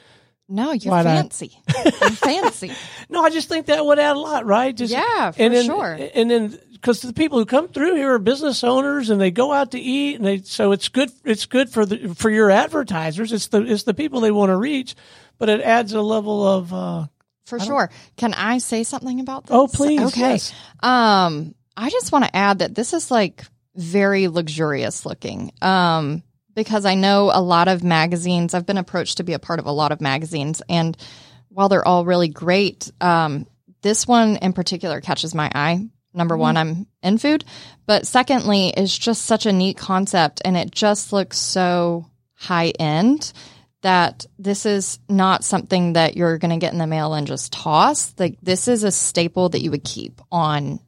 [0.48, 1.52] No, you're fancy.
[1.84, 2.72] you're fancy.
[3.12, 4.76] No, I just think that would add a lot, right?
[4.76, 5.98] Just, yeah, for and then, sure.
[6.14, 9.52] And then because the people who come through here are business owners and they go
[9.52, 13.34] out to eat and they so it's good it's good for the for your advertisers.
[13.34, 14.96] It's the it's the people they want to reach
[15.38, 17.08] but it adds a level of uh
[17.46, 17.90] for sure.
[18.16, 19.56] Can i say something about this?
[19.56, 20.02] Oh please.
[20.02, 20.32] Okay.
[20.34, 20.54] Yes.
[20.82, 23.44] um i just want to add that this is like
[23.76, 25.52] very luxurious looking.
[25.62, 26.24] Um
[26.56, 29.66] because i know a lot of magazines i've been approached to be a part of
[29.66, 30.98] a lot of magazines and
[31.50, 33.46] while they're all really great um
[33.82, 36.42] this one in particular catches my eye Number mm-hmm.
[36.42, 37.46] one, I'm in food.
[37.86, 43.32] But secondly, it's just such a neat concept and it just looks so high end
[43.82, 47.54] that this is not something that you're going to get in the mail and just
[47.54, 48.14] toss.
[48.18, 50.80] Like this is a staple that you would keep on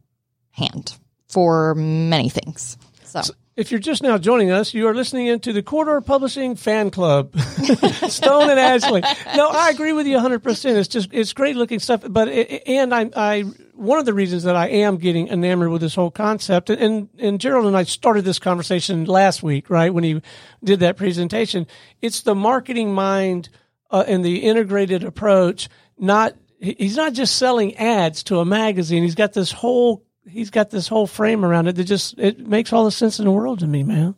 [0.51, 2.77] hand for many things.
[3.05, 6.55] So, so if you're just now joining us, you are listening into the Corridor Publishing
[6.55, 7.37] Fan Club,
[8.07, 9.01] Stone and Ashley.
[9.35, 10.75] No, I agree with you 100%.
[10.77, 12.03] It's just, it's great looking stuff.
[12.07, 13.41] But, it, and I, I,
[13.73, 17.09] one of the reasons that I am getting enamored with this whole concept, and, and,
[17.19, 19.93] and Gerald and I started this conversation last week, right?
[19.93, 20.21] When he
[20.63, 21.67] did that presentation,
[22.01, 23.49] it's the marketing mind
[23.89, 29.03] uh, and the integrated approach, not, he's not just selling ads to a magazine.
[29.03, 32.73] He's got this whole he's got this whole frame around it that just it makes
[32.73, 34.15] all the sense in the world to me, man.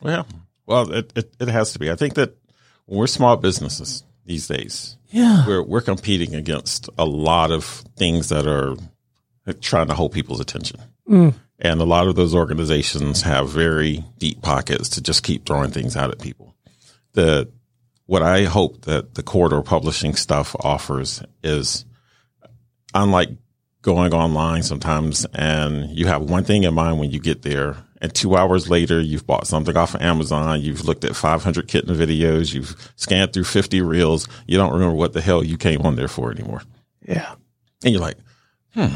[0.00, 0.26] Well,
[0.66, 1.90] well, it, it, it has to be.
[1.90, 2.36] I think that
[2.86, 4.96] we're small businesses these days.
[5.08, 7.64] Yeah, we're we're competing against a lot of
[7.96, 8.76] things that are
[9.60, 10.80] trying to hold people's attention.
[11.08, 11.34] Mm.
[11.58, 15.96] And a lot of those organizations have very deep pockets to just keep throwing things
[15.96, 16.54] out at people.
[17.12, 17.50] The
[18.06, 21.84] what I hope that the corridor publishing stuff offers is
[22.94, 23.30] unlike
[23.86, 27.76] going online sometimes and you have one thing in mind when you get there.
[28.02, 30.60] And two hours later you've bought something off of amazon.
[30.60, 32.52] You've looked at 500 kitten videos.
[32.52, 34.26] You've scanned through 50 reels.
[34.48, 36.62] You don't remember what the hell you came on there for anymore.
[37.06, 37.36] Yeah.
[37.84, 38.18] And you're like
[38.74, 38.92] hmm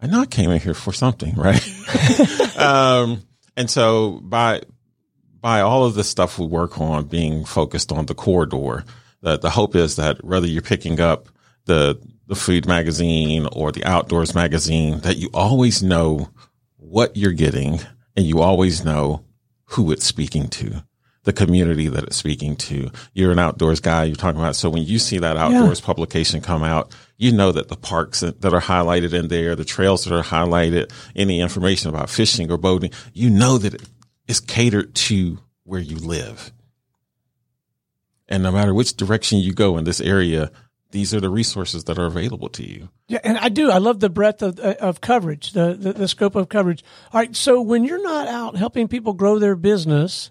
[0.00, 1.62] i know i came in here for something right?
[2.56, 3.22] Um,
[3.56, 4.62] and so by
[5.42, 8.84] by all of the stuff we work on being focused on the corridor
[9.20, 11.28] the, the hope is that whether you're picking up
[11.66, 16.30] the the food magazine or the outdoors magazine that you always know
[16.76, 17.80] what you're getting
[18.16, 19.24] and you always know
[19.66, 20.84] who it's speaking to,
[21.24, 22.90] the community that it's speaking to.
[23.12, 24.04] You're an outdoors guy.
[24.04, 24.56] You're talking about.
[24.56, 25.86] So when you see that outdoors yeah.
[25.86, 30.04] publication come out, you know that the parks that are highlighted in there, the trails
[30.04, 33.82] that are highlighted, any information about fishing or boating, you know that
[34.26, 36.52] it's catered to where you live.
[38.28, 40.50] And no matter which direction you go in this area,
[40.94, 42.88] these are the resources that are available to you.
[43.08, 43.68] Yeah, and I do.
[43.68, 46.84] I love the breadth of, uh, of coverage, the, the, the scope of coverage.
[47.12, 50.30] All right, so when you're not out helping people grow their business,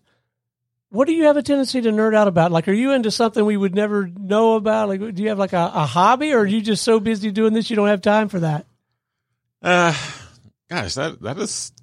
[0.88, 2.54] what do you have a tendency to nerd out about?
[2.54, 4.88] Like, are you into something we would never know about?
[4.88, 7.52] Like, do you have like a, a hobby, or are you just so busy doing
[7.52, 8.66] this you don't have time for that?
[9.62, 9.94] Uh,
[10.70, 11.74] gosh, that that is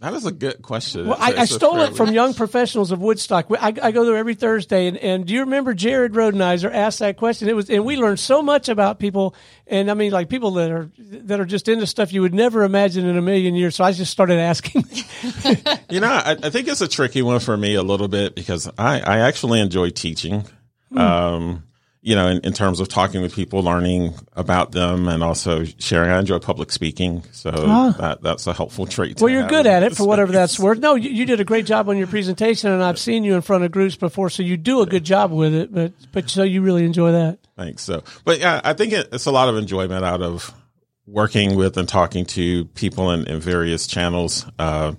[0.00, 1.06] that is a good question.
[1.06, 3.46] Well, I, I stole it from young professionals of Woodstock.
[3.50, 7.16] I, I, go there every Thursday, and, and do you remember Jared Rodenizer asked that
[7.16, 7.48] question?
[7.48, 9.34] It was, and we learned so much about people,
[9.66, 12.64] and I mean, like people that are that are just into stuff you would never
[12.64, 13.76] imagine in a million years.
[13.76, 14.84] So I just started asking.
[15.88, 18.68] you know, I, I, think it's a tricky one for me a little bit because
[18.76, 20.44] I, I actually enjoy teaching.
[20.90, 20.98] Hmm.
[20.98, 21.62] Um,
[22.04, 26.10] you know, in, in, terms of talking with people, learning about them, and also sharing.
[26.10, 27.96] I enjoy public speaking, so ah.
[27.98, 29.22] that that's a helpful trait.
[29.22, 30.80] Well, you're good at it for whatever that's worth.
[30.80, 33.40] No, you, you, did a great job on your presentation, and I've seen you in
[33.40, 35.72] front of groups before, so you do a good job with it.
[35.72, 37.38] But but so you really enjoy that.
[37.56, 37.82] Thanks.
[37.82, 40.52] So, but yeah, I think it, it's a lot of enjoyment out of
[41.06, 44.44] working with and talking to people in, in various channels.
[44.58, 44.92] Uh,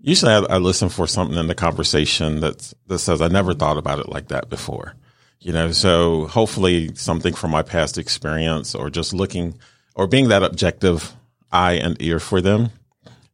[0.00, 3.76] usually, I, I listen for something in the conversation that that says I never thought
[3.76, 4.94] about it like that before
[5.40, 9.58] you know, so hopefully something from my past experience or just looking
[9.94, 11.12] or being that objective
[11.50, 12.70] eye and ear for them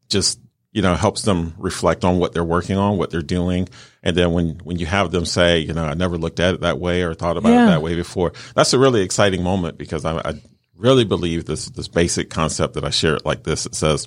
[0.09, 0.39] just,
[0.73, 3.69] you know, helps them reflect on what they're working on, what they're doing.
[4.03, 6.61] And then when, when you have them say, you know, I never looked at it
[6.61, 7.65] that way or thought about Yeah.
[7.65, 10.41] it that way before, that's a really exciting moment because I, I
[10.77, 13.67] really believe this, this basic concept that I share it like this.
[13.67, 14.07] It says,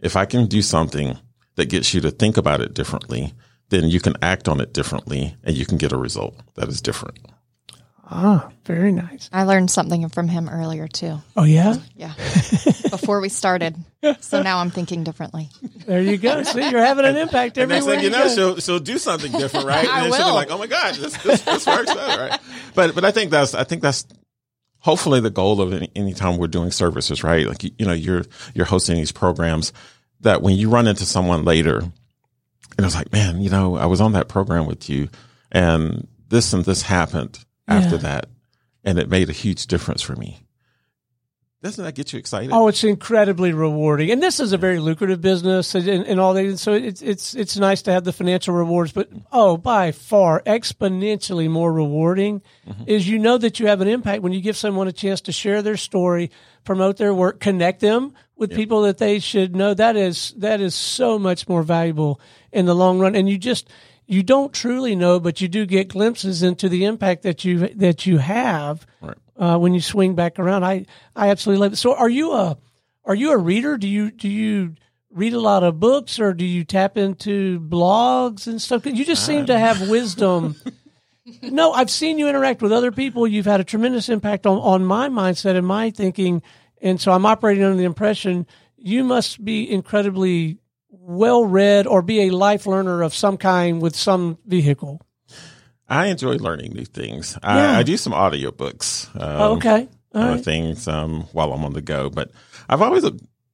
[0.00, 1.18] if I can do something
[1.56, 3.34] that gets you to think about it differently,
[3.72, 6.80] then you can act on it differently and you can get a result that is
[6.80, 7.18] different.
[8.14, 9.30] Ah, very nice.
[9.32, 11.18] I learned something from him earlier too.
[11.36, 12.12] Oh yeah, Yeah.
[12.90, 13.74] Before we started.
[14.20, 15.48] So now I'm thinking differently.
[15.86, 16.42] there you go.
[16.42, 18.34] See, you're having an impact And next everywhere thing you you know, go.
[18.34, 19.88] she'll she'll do something different, right?
[19.88, 22.40] I and then she'll be like, "Oh my god, this this, this works better," right?
[22.74, 24.04] But but I think that's I think that's
[24.80, 27.46] hopefully the goal of any anytime we're doing services, right?
[27.46, 29.72] Like you, you know, you're you're hosting these programs
[30.20, 31.82] that when you run into someone later,
[32.76, 35.08] and I was like, man, you know, I was on that program with you,
[35.50, 38.02] and this and this happened after Yeah.
[38.02, 38.26] that,
[38.84, 40.42] and it made a huge difference for me.
[41.62, 42.50] Doesn't that get you excited?
[42.52, 46.58] Oh, it's incredibly rewarding, and this is a very lucrative business, and, and all that.
[46.58, 51.48] So it's it's it's nice to have the financial rewards, but oh, by far, exponentially
[51.48, 52.82] more rewarding mm-hmm.
[52.88, 55.32] is you know that you have an impact when you give someone a chance to
[55.32, 56.32] share their story,
[56.64, 59.72] promote their work, connect them with people that they should know.
[59.72, 62.20] That is that is so much more valuable
[62.52, 63.68] in the long run, and you just
[64.06, 68.06] you don't truly know, but you do get glimpses into the impact that you that
[68.06, 69.16] you have Right.
[69.36, 70.64] uh, when you swing back around.
[70.64, 70.86] I
[71.16, 71.76] I absolutely love it.
[71.76, 72.58] So are you a
[73.04, 73.76] are you a reader?
[73.78, 74.74] Do you do you
[75.10, 78.86] read a lot of books or do you tap into blogs and stuff?
[78.86, 80.56] You just seem to have wisdom.
[81.42, 83.26] no, I've seen you interact with other people.
[83.28, 86.42] You've had a tremendous impact on, on my mindset and my thinking.
[86.80, 88.46] And so I'm operating under the impression
[88.78, 90.58] you must be incredibly
[91.04, 95.00] well read or be a life learner of some kind with some vehicle.
[95.88, 97.36] I enjoy learning new things.
[97.42, 97.72] Yeah.
[97.72, 99.14] I, I do some audiobooks.
[99.14, 99.88] Um, Oh, okay.
[100.14, 100.44] All uh, right.
[100.44, 102.08] things um, while I'm on the go.
[102.08, 102.30] But
[102.68, 103.04] I've always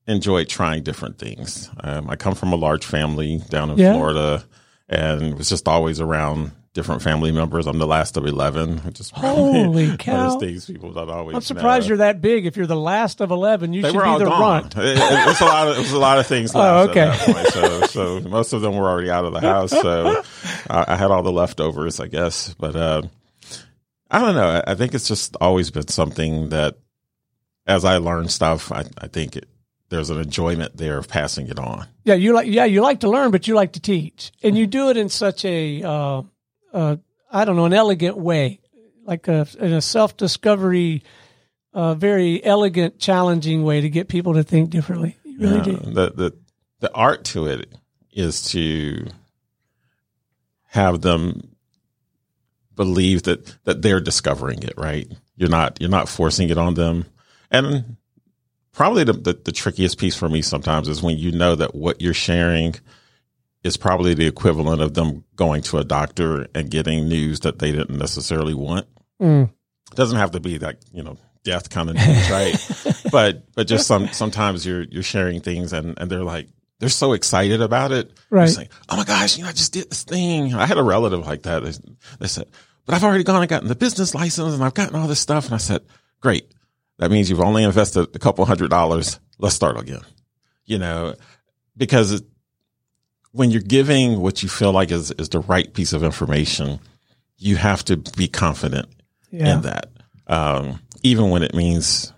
[0.07, 1.71] enjoyed trying different things.
[1.81, 3.95] Um, I come from a large family down in Yeah.
[3.95, 4.45] Florida,
[4.89, 7.67] and was just always around different family members.
[7.67, 10.31] I'm the last of eleven, which is Holy cow.
[10.31, 11.35] those things people don't always.
[11.35, 11.88] I'm surprised know.
[11.88, 12.47] you're that big.
[12.47, 14.41] If you're the last of 11, you They should be the gone.
[14.41, 14.77] runt.
[14.77, 16.91] It, it, it was a lot of it was a lot of things left Oh,
[16.91, 17.33] okay.
[17.33, 17.51] that.
[17.51, 19.71] So, so most of them were already out of the house.
[19.73, 20.23] So
[20.71, 22.55] I, I had all the leftovers, I guess.
[22.55, 23.03] But uh,
[24.11, 24.49] I don't know.
[24.67, 26.77] I, I think it's just always been something that,
[27.67, 29.49] as I learn stuff, I, I think it,
[29.91, 31.87] there's an enjoyment there of passing it on.
[32.05, 34.67] Yeah, you like yeah, you like to learn, but you like to teach, and you
[34.67, 36.23] do it in such a uh,
[36.79, 36.97] uh,
[37.31, 38.61] I don't know an elegant way,
[39.05, 41.03] like a in a self discovery,
[41.75, 45.17] uh, very elegant, challenging way to get people to think differently.
[45.25, 45.77] You really Uh, do.
[45.77, 46.38] the the
[46.81, 47.69] the art to it
[48.12, 49.07] is to
[50.67, 51.57] have them
[52.75, 57.05] believe that that they're discovering it right you're not you're not forcing it on them
[57.51, 57.97] and
[58.73, 62.01] probably the, the, the trickiest piece for me sometimes is when you know that what
[62.01, 62.75] you're sharing
[63.64, 67.73] is probably the equivalent of them going to a doctor and getting news that they
[67.73, 68.87] didn't necessarily want.
[69.21, 69.51] Mm.
[69.90, 73.03] it doesn't have to be like you know death kind of news right?
[73.11, 77.12] But but just some sometimes you're you're sharing things and and they're like they're so
[77.12, 78.12] excited about it.
[78.31, 78.57] Right.
[78.88, 80.55] Oh my gosh you know i just did this thing.
[80.55, 81.64] I had a relative like that.
[81.64, 81.73] They,
[82.21, 82.47] they said
[82.87, 85.47] but i've already gone and gotten the business license and i've gotten all this stuff.
[85.47, 85.83] And i said
[86.21, 86.53] great.
[86.99, 89.21] That means you've only invested a couple hundred dollars.
[89.38, 90.03] Let's start again.
[90.64, 91.14] You know
[91.77, 92.25] because it,
[93.38, 96.81] when you're giving what you feel like is is the right piece of information
[97.37, 98.88] you have to be confident
[99.31, 99.55] Yeah.
[99.55, 99.90] in that.
[100.27, 102.12] Um, even when it means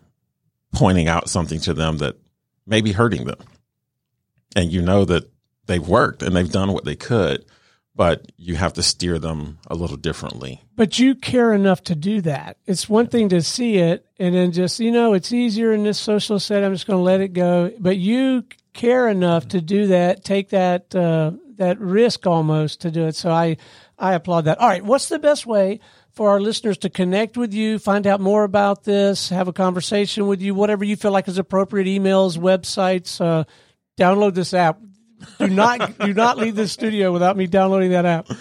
[0.72, 2.16] pointing out something to them that
[2.66, 3.38] may be hurting them.
[4.56, 5.30] And you know that
[5.66, 7.44] they've worked and they've done what they could,
[7.94, 10.62] but you have to steer them a little differently.
[10.74, 12.56] But you care enough to do that.
[12.66, 15.98] It's one thing to see it and then just, you know, it's easier in this
[15.98, 16.64] social set.
[16.64, 17.70] I'm just going to let it go.
[17.78, 23.06] But you care enough to do that, take that, uh, that risk almost to do
[23.06, 23.16] it.
[23.16, 23.56] So I,
[23.98, 24.58] I applaud that.
[24.58, 24.84] All right.
[24.84, 25.80] What's the best way
[26.12, 30.26] for our listeners to connect with you, find out more about this, have a conversation
[30.26, 33.44] with you, whatever you feel like is appropriate, emails, websites, uh,
[33.98, 34.80] download this app.
[35.38, 38.28] Do not, do not leave this studio without me downloading that app.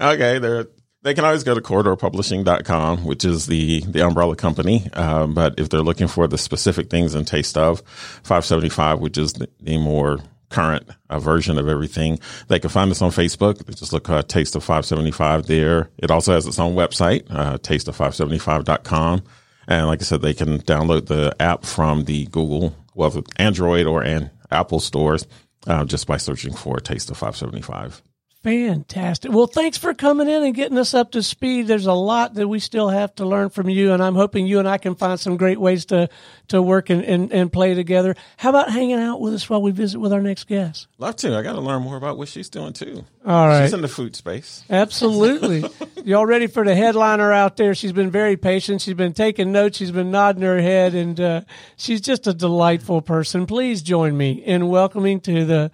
[0.00, 0.68] Okay, they're
[1.08, 4.90] they can always go to corridorpublishing.com, which is the the umbrella company.
[4.92, 7.80] Um, but if they're looking for the specific things in Taste of
[8.24, 10.18] 575, which is the, the more
[10.50, 12.18] current uh, version of everything,
[12.48, 13.66] they can find us on Facebook.
[13.74, 15.88] Just look uh, Taste of 575 there.
[15.96, 19.22] It also has its own website, uh, tasteof575.com.
[19.66, 24.02] And like I said, they can download the app from the Google, well, Android or
[24.02, 25.26] an Apple stores
[25.66, 28.02] uh, just by searching for Taste of 575.
[28.48, 29.32] Fantastic.
[29.32, 31.66] Well, thanks for coming in and getting us up to speed.
[31.66, 34.58] There's a lot that we still have to learn from you, and I'm hoping you
[34.58, 36.08] and I can find some great ways to,
[36.48, 38.16] to work and, and, and play together.
[38.36, 40.86] How about hanging out with us while we visit with our next guest?
[40.98, 41.36] Love to.
[41.36, 43.04] I got to learn more about what she's doing too.
[43.26, 43.64] All right.
[43.64, 44.64] She's in the food space.
[44.70, 45.68] Absolutely.
[46.04, 47.74] Y'all ready for the headliner out there?
[47.74, 48.80] She's been very patient.
[48.80, 49.76] She's been taking notes.
[49.76, 51.40] She's been nodding her head, and uh,
[51.76, 53.46] she's just a delightful person.
[53.46, 55.70] Please join me in welcoming to the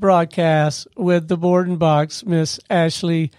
[0.00, 3.32] broadcast with the board and box, Miss Ashley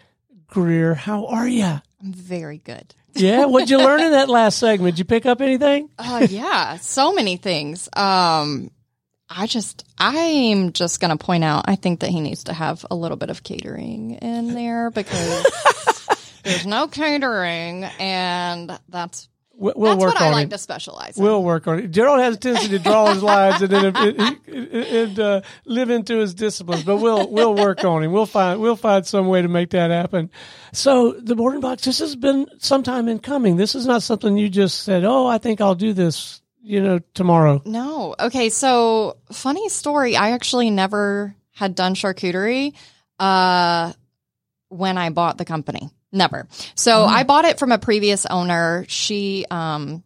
[0.47, 0.93] Grier.
[0.93, 1.81] How are you?
[2.01, 2.93] I'm very good.
[3.13, 4.95] Yeah, what'd you learn in that last segment?
[4.95, 5.89] Did you pick up anything?
[5.97, 7.89] Uh, yeah, so many things.
[7.93, 8.71] Um,
[9.29, 12.85] I just, I'm just going to point out, I think that he needs to have
[12.89, 19.29] a little bit of catering in there because there's no catering, and that's
[19.59, 20.49] We- We'll that's work what I like it.
[20.51, 21.23] to specialize in.
[21.23, 21.87] We'll work on it.
[21.91, 24.37] Gerald has a tendency to draw his lines and then and,
[24.73, 28.11] and, uh, live into his disciplines, but we'll we'll work on him.
[28.13, 30.29] We'll find we'll find some way to make that happen.
[30.71, 33.57] So the board and box, this has been some time in coming.
[33.57, 35.03] This is not something you just said.
[35.03, 36.41] Oh, I think I'll do this.
[36.61, 37.61] You know, tomorrow.
[37.65, 38.15] No.
[38.19, 38.49] Okay.
[38.49, 40.17] So, funny story.
[40.17, 42.73] I actually never had done charcuterie
[43.17, 43.93] uh,
[44.67, 45.89] when I bought the company.
[46.11, 46.47] Never.
[46.75, 48.85] So, I bought it from a previous owner.
[48.87, 50.03] She, um,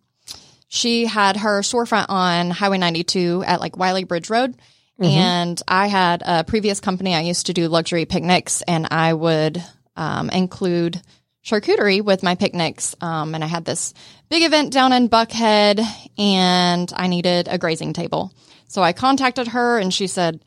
[0.68, 4.56] she had her storefront on Highway 92 at like Wiley Bridge Road.
[5.01, 7.14] And I had a previous company.
[7.14, 9.62] I used to do luxury picnics and I would
[9.95, 11.01] um, include
[11.43, 12.95] charcuterie with my picnics.
[13.01, 13.93] Um, and I had this
[14.30, 15.84] big event down in Buckhead
[16.18, 18.32] and I needed a grazing table.
[18.68, 20.43] So I contacted her and she said,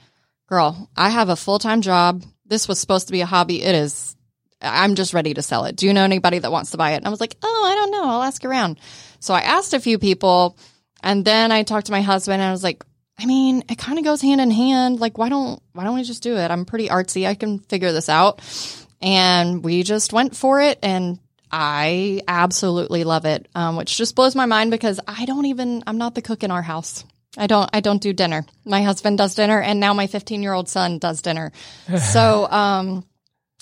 [0.48, 2.24] Girl, I have a full time job.
[2.46, 3.62] This was supposed to be a hobby.
[3.62, 4.15] It is.
[4.60, 5.76] I'm just ready to sell it.
[5.76, 6.96] Do you know anybody that wants to buy it?
[6.96, 8.04] And I was like, Oh, I don't know.
[8.04, 8.78] I'll ask around.
[9.20, 10.56] So I asked a few people
[11.02, 12.84] and then I talked to my husband and I was like,
[13.18, 15.00] I mean, it kind of goes hand in hand.
[15.00, 16.50] Like, why don't, why don't we just do it?
[16.50, 17.26] I'm pretty artsy.
[17.26, 18.40] I can figure this out.
[19.00, 21.18] And we just went for it and
[21.50, 23.48] I absolutely love it.
[23.54, 26.50] Um, which just blows my mind because I don't even, I'm not the cook in
[26.50, 27.04] our house.
[27.38, 28.44] I don't, I don't do dinner.
[28.64, 31.52] My husband does dinner and now my 15 year old son does dinner.
[32.12, 33.04] so, um,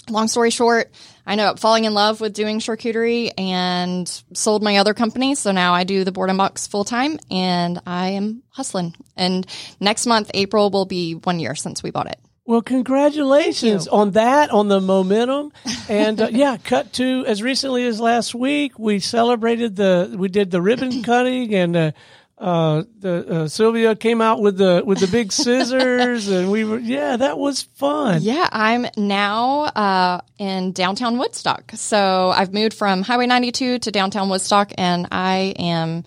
[0.08, 0.90] long story short,
[1.26, 5.34] I ended up falling in love with doing charcuterie and sold my other company.
[5.34, 8.94] So now I do the board and box full time and I am hustling.
[9.16, 9.46] And
[9.80, 12.18] next month, April will be one year since we bought it.
[12.46, 15.50] Well, congratulations on that, on the momentum,
[15.88, 20.50] and uh, yeah, cut to as recently as last week, we celebrated the we did
[20.50, 21.92] the ribbon cutting, and uh,
[22.36, 26.78] uh, the uh, Sylvia came out with the with the big scissors, and we were
[26.78, 28.22] yeah, that was fun.
[28.22, 31.70] Yeah, I'm now uh, in downtown Woodstock.
[31.74, 36.04] So I've moved from Highway 92 to downtown Woodstock, and I am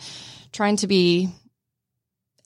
[0.52, 1.30] trying to be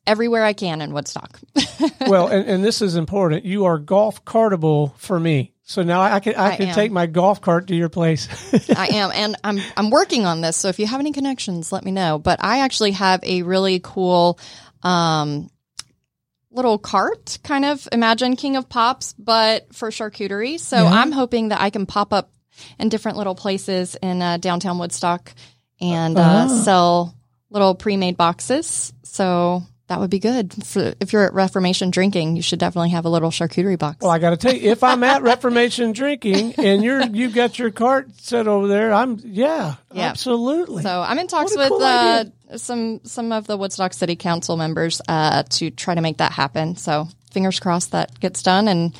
[0.06, 1.40] everywhere I can in Woodstock.
[2.02, 3.46] well, and, and this is important.
[3.46, 5.54] You are golf cartable for me.
[5.72, 6.76] So now I can I, I can am.
[6.76, 8.28] take my golf cart to your place.
[8.76, 10.58] I am, and I'm I'm working on this.
[10.58, 12.20] So if you have any connections, let me know.
[12.20, 14.38] But I actually have a really cool
[14.84, 15.50] um,
[16.52, 20.60] little cart, kind of imagine King of Pops, but for charcuterie.
[20.60, 20.90] So Yeah.
[20.92, 22.32] I'm hoping that I can pop up
[22.78, 25.34] in different little places in uh, downtown Woodstock
[25.80, 26.62] and uh, Oh.
[26.64, 27.16] sell
[27.50, 28.92] little pre-made boxes.
[29.04, 30.54] So that would be good.
[31.02, 33.98] If you're at Reformation drinking, you should definitely have a little charcuterie box.
[34.02, 37.60] Well, I got to tell you, if I'm at Reformation drinking and you're you got
[37.60, 40.04] your cart set over there, I'm yeah, Yeah.
[40.08, 40.84] absolutely.
[40.84, 42.24] So I'm in talks with cool uh,
[42.56, 46.78] some some of the Woodstock City Council members uh, to try to make that happen.
[46.78, 48.70] So fingers crossed that gets done.
[48.70, 48.98] And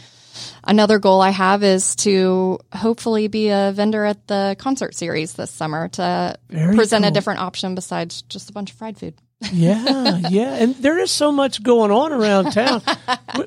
[0.66, 5.52] another goal I have is to hopefully be a vendor at the concert series this
[5.52, 7.12] summer to Very present cool.
[7.12, 9.14] a different option besides just a bunch of fried food.
[9.52, 12.82] Yeah, yeah, and there is so much going on around town.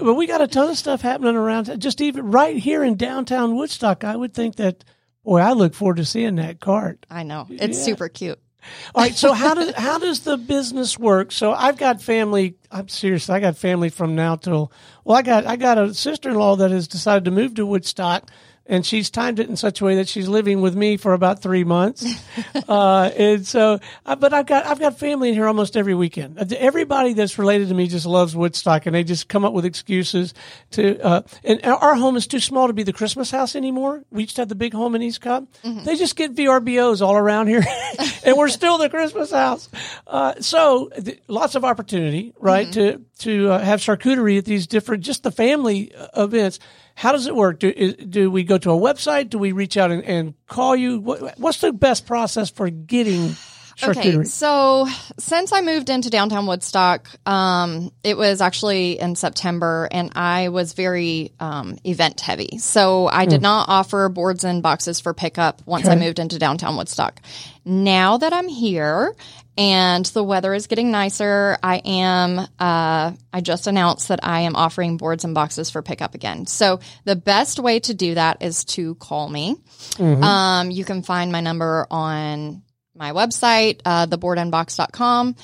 [0.01, 1.67] we, we got a ton of stuff happening around.
[1.67, 1.81] town.
[1.81, 4.85] Just even right here in downtown Woodstock, I would think that.
[5.25, 7.07] Boy, I look forward to seeing that cart.
[7.11, 7.85] I know it's Yeah.
[7.85, 8.39] super cute.
[8.95, 11.33] All right, so how does how does the business work?
[11.33, 12.57] So I've got family.
[12.71, 13.31] I'm serious.
[13.31, 14.71] I got family from now till
[15.05, 17.65] well, I got I got a sister in law that has decided to move to
[17.65, 18.31] Woodstock,
[18.67, 21.43] and she's timed it in such a way that she's living with me for about
[21.43, 22.05] three months.
[22.69, 26.39] uh, and so, uh, but I've got I've got family in here almost every weekend.
[26.39, 29.65] Uh, Everybody that's related to me just loves Woodstock, and they just come up with
[29.65, 30.33] excuses
[30.73, 30.99] to.
[31.05, 34.03] Uh, and our home is too small to be the Christmas house anymore.
[34.11, 35.47] We used to have the big home in East Cobb.
[35.63, 37.65] They just get VRBOs all around here,
[38.25, 39.69] and we're still the Christmas house.
[40.07, 45.03] Uh, so th- lots of opportunity, right, to to uh, have charcuterie at these different,
[45.05, 46.59] just the family uh, events.
[46.95, 47.59] How does it work?
[47.59, 49.31] Do, do we go to a website?
[49.31, 51.01] Do we reach out and, and call you?
[51.01, 53.35] What, what's the best process for getting?
[53.83, 54.87] Okay, so
[55.19, 60.75] since I moved into downtown Woodstock, um, it was actually in September, and I was
[60.75, 62.59] very um, event heavy.
[62.59, 66.77] So I did not offer boards and boxes for pickup once I moved into downtown
[66.77, 67.21] Woodstock.
[67.65, 69.15] Now that I'm here
[69.57, 72.39] and the weather is getting nicer, I am.
[72.59, 76.47] Uh, I just announced that I am offering boards and boxes for pickup again.
[76.47, 79.57] So the best way to do that is to call me.
[80.23, 82.63] Um, you can find my number on
[82.95, 85.37] my website, uh, theboardandbox.com,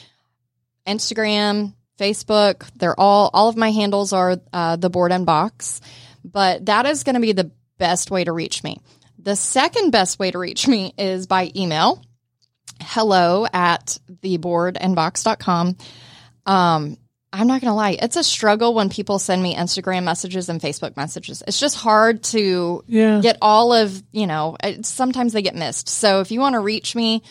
[0.86, 2.68] Instagram, Facebook.
[2.76, 5.80] They're all, all of my handles are uh, the board and box,
[6.24, 8.80] but that is going to be the best way to reach me.
[9.18, 12.02] The second best way to reach me is by email.
[12.80, 15.76] Hello at theboardandbox.com.
[16.46, 16.96] Um,
[17.32, 17.96] I'm not going to lie.
[18.00, 21.42] It's a struggle when people send me Instagram messages and Facebook messages.
[21.46, 23.20] It's just hard to Yeah.
[23.20, 25.88] get all of, you know, sometimes they get missed.
[25.88, 27.22] So if you want to reach me,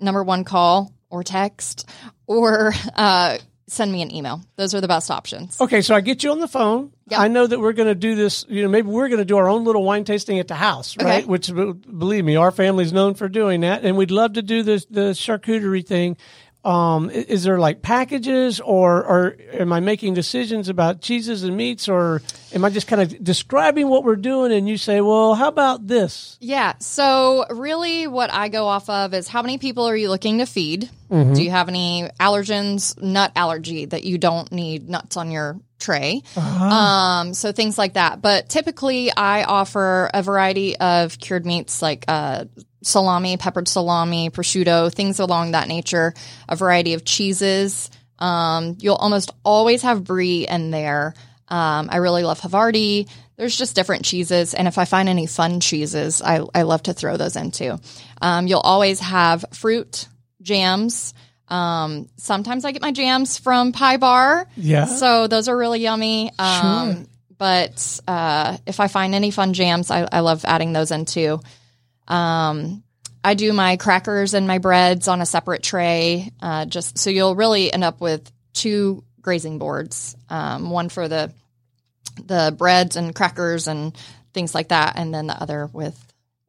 [0.00, 1.88] number one, call or text
[2.26, 4.42] or uh, send me an email.
[4.56, 5.60] Those are the best options.
[5.60, 6.92] Okay, so I get you on the phone.
[7.08, 7.20] Yep.
[7.20, 8.44] I know that we're going to do this.
[8.48, 10.96] You know, maybe we're going to do our own little wine tasting at the house,
[10.96, 11.18] right?
[11.18, 11.26] Okay.
[11.26, 14.84] Which, believe me, our family's known for doing that, and we'd love to do this
[14.86, 16.16] the charcuterie thing.
[16.64, 21.88] Um, is there like packages, or or am I making decisions about cheeses and meats,
[21.88, 22.20] or
[22.52, 25.86] am I just kind of describing what we're doing, and you say, well, how about
[25.86, 26.36] this?
[26.40, 26.74] Yeah.
[26.80, 30.46] So really what I go off of is how many people are you looking to
[30.46, 30.90] feed?
[31.10, 36.22] Do you have any allergens, nut allergy that you don't need nuts on your tray?
[36.36, 38.20] Um, so things like that.
[38.20, 42.44] But typically I offer a variety of cured meats like uh,
[42.82, 46.14] salami, peppered salami, prosciutto, things along that nature,
[46.48, 47.90] a variety of cheeses.
[48.18, 51.14] Um, you'll almost always have brie in there.
[51.48, 53.08] Um, I really love Havarti.
[53.36, 54.54] There's just different cheeses.
[54.54, 57.78] And if I find any fun cheeses, I, I love to throw those into.
[58.20, 60.08] Um, you'll always have fruit,
[60.42, 61.14] jams.
[61.46, 64.48] Um, sometimes I get my jams from Pie Bar.
[64.56, 64.84] Yeah.
[64.86, 66.30] So those are really yummy.
[66.38, 67.04] Um, Sure.
[67.38, 71.40] But uh, if I find any fun jams, I, I love adding those in too.
[72.08, 72.82] Um,
[73.22, 77.36] I do my crackers and my breads on a separate tray, uh, just so you'll
[77.36, 81.32] really end up with two grazing boards, um, one for the
[82.24, 83.96] the breads and crackers and
[84.34, 85.96] things like that, and then the other with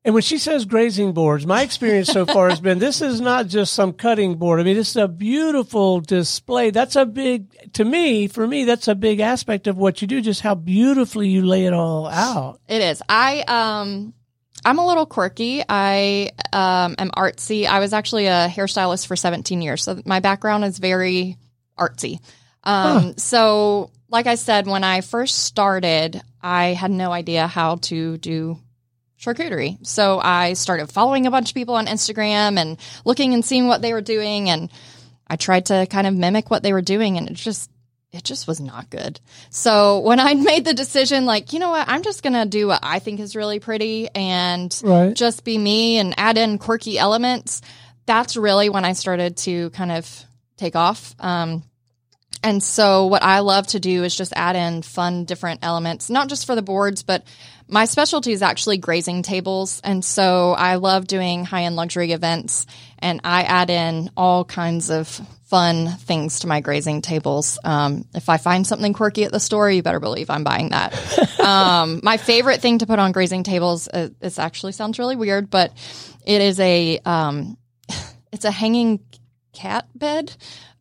[0.06, 3.48] And when she says grazing boards, my experience so far has been this is not
[3.48, 4.60] just some cutting board.
[4.60, 6.70] I mean, this is a beautiful display.
[6.70, 10.22] That's a big, to me, for me, that's a big aspect of what you do,
[10.22, 12.62] just how beautifully you lay it all out.
[12.68, 13.02] It is.
[13.10, 14.14] I um
[14.66, 15.64] I'm a little quirky.
[15.68, 17.66] I um am artsy.
[17.66, 19.84] I was actually a hairstylist for 17 years.
[19.84, 21.38] So my background is very
[21.78, 22.20] artsy.
[22.64, 28.18] Um so like I said when I first started, I had no idea how to
[28.18, 28.60] do
[29.20, 29.86] charcuterie.
[29.86, 33.82] So I started following a bunch of people on Instagram and looking and seeing what
[33.82, 34.72] they were doing and
[35.28, 37.70] I tried to kind of mimic what they were doing and it just
[38.12, 39.20] it just was not good.
[39.50, 42.68] So when I made the decision like, you know what, I'm just going to do
[42.68, 45.16] what I think is really pretty and Right.
[45.16, 47.62] just be me and add in quirky elements,
[48.06, 50.26] that's really when I started to kind of
[50.58, 51.16] take off.
[51.20, 51.64] Um
[52.42, 56.30] and so what I love to do is just add in fun different elements, not
[56.30, 57.24] just for the boards, but
[57.68, 59.82] my specialty is actually grazing tables.
[59.84, 62.66] And so I love doing high end luxury events
[63.00, 65.20] and I add in all kinds of
[65.50, 67.58] fun things to my grazing tables.
[67.64, 71.40] Um, if I find something quirky at the store, you better believe I'm buying that.
[71.40, 75.50] um, my favorite thing to put on grazing tables, uh, this actually sounds really weird,
[75.50, 75.74] but
[76.26, 77.58] it is a, um,
[78.32, 79.00] it's a hanging
[79.52, 80.36] cat bed.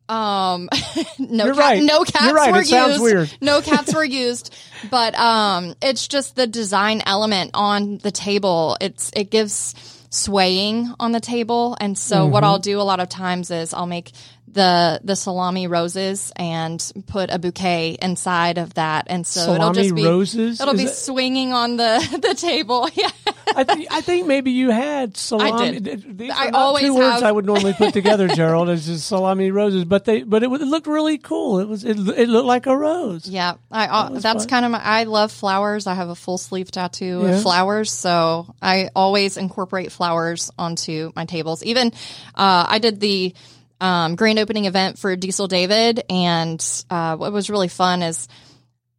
[0.07, 0.69] Um,
[1.19, 1.83] no, You're cat, right.
[1.83, 2.51] no cats right.
[2.51, 3.01] were used.
[3.01, 3.37] weird.
[3.41, 4.55] No cats were used,
[4.89, 8.75] but um, it's just the design element on the table.
[8.81, 9.75] It's it gives
[10.09, 12.45] swaying on the table, and so what Mm-hmm.
[12.45, 14.11] I'll do a lot of times is I'll make
[14.53, 19.81] the the salami roses and put a bouquet inside of that, and so it'll Salami
[19.83, 20.59] just be roses?
[20.61, 22.87] It'll Is be that- swinging on the the table.
[22.99, 23.09] Yeah.
[23.55, 25.79] I, th- I think maybe you had salami.
[25.79, 26.17] did.
[26.19, 27.23] These I always two words.
[27.23, 29.85] I would normally put together, Gerald, as just salami roses.
[29.85, 31.57] But they, but it, it looked really cool.
[31.59, 33.27] It was, it, it looked like a rose.
[33.27, 34.49] Yeah, I uh, that's fun.
[34.49, 34.81] kind of my.
[34.83, 35.87] I love flowers.
[35.87, 37.29] I have a full sleeve tattoo Yeah.
[37.37, 41.63] of flowers, so I always incorporate flowers onto my tables.
[41.63, 41.87] Even
[42.35, 43.33] uh, I did the
[43.81, 48.27] um, grand opening event for Diesel David, and uh, what was really fun is.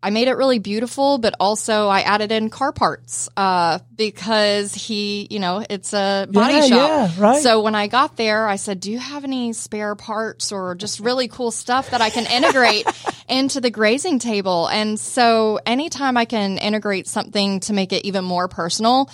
[0.03, 5.27] I made it really beautiful, but also I added in car parts uh, because he,
[5.29, 6.71] you know, it's a body Yeah, shop.
[7.19, 7.43] yeah, right.
[7.43, 11.01] So when I got there, I said, "Do you have any spare parts or just
[11.01, 12.87] really cool stuff that I can integrate
[13.29, 18.25] into the grazing table?" And so anytime I can integrate something to make it even
[18.25, 19.11] more personal,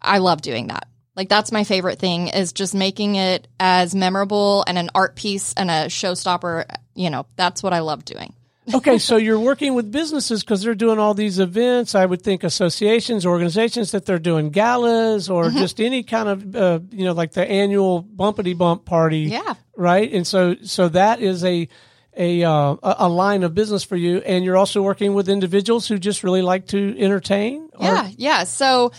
[0.00, 0.88] I love doing that.
[1.20, 5.52] Like that's my favorite thing is just making it as memorable and an art piece
[5.52, 6.64] and a showstopper.
[6.94, 8.32] You know, that's what I love doing.
[8.74, 11.94] okay, so you're working with businesses because they're doing all these events.
[11.94, 15.58] I would think associations, organizations that they're doing galas or Mm-hmm.
[15.58, 19.24] just any kind of, uh, you know, like the annual bumpity bump party.
[19.24, 19.54] Yeah.
[19.76, 20.10] Right.
[20.10, 21.68] And so, so that is a,
[22.16, 24.18] a, uh, a line of business for you.
[24.18, 27.68] And you're also working with individuals who just really like to entertain.
[27.74, 28.44] or- Yeah, yeah.
[28.44, 28.92] So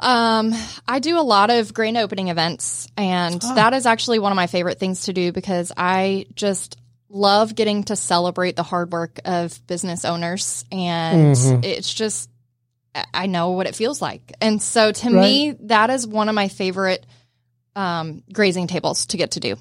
[0.00, 0.52] um,
[0.86, 4.46] I do a lot of grand opening events, and that is actually one of my
[4.46, 6.76] favorite things to do because I just
[7.08, 12.28] love getting to celebrate the hard work of business owners, and it's just
[13.12, 16.48] I- know what it feels like, and so to me, that is one of my
[16.48, 17.06] favorite
[17.76, 19.56] um, grazing tables to get to do.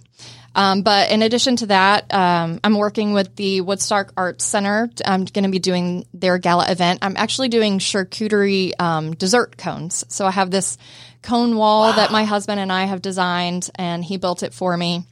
[0.56, 4.90] Um, but in addition to that, um, I'm working with the Woodstock Arts Center.
[5.06, 7.00] I'm going to be doing their gala event.
[7.02, 10.06] I'm actually doing charcuterie um, dessert cones.
[10.10, 10.78] So I have this
[11.24, 15.06] cone wall that my husband and I have designed, and he built it for me.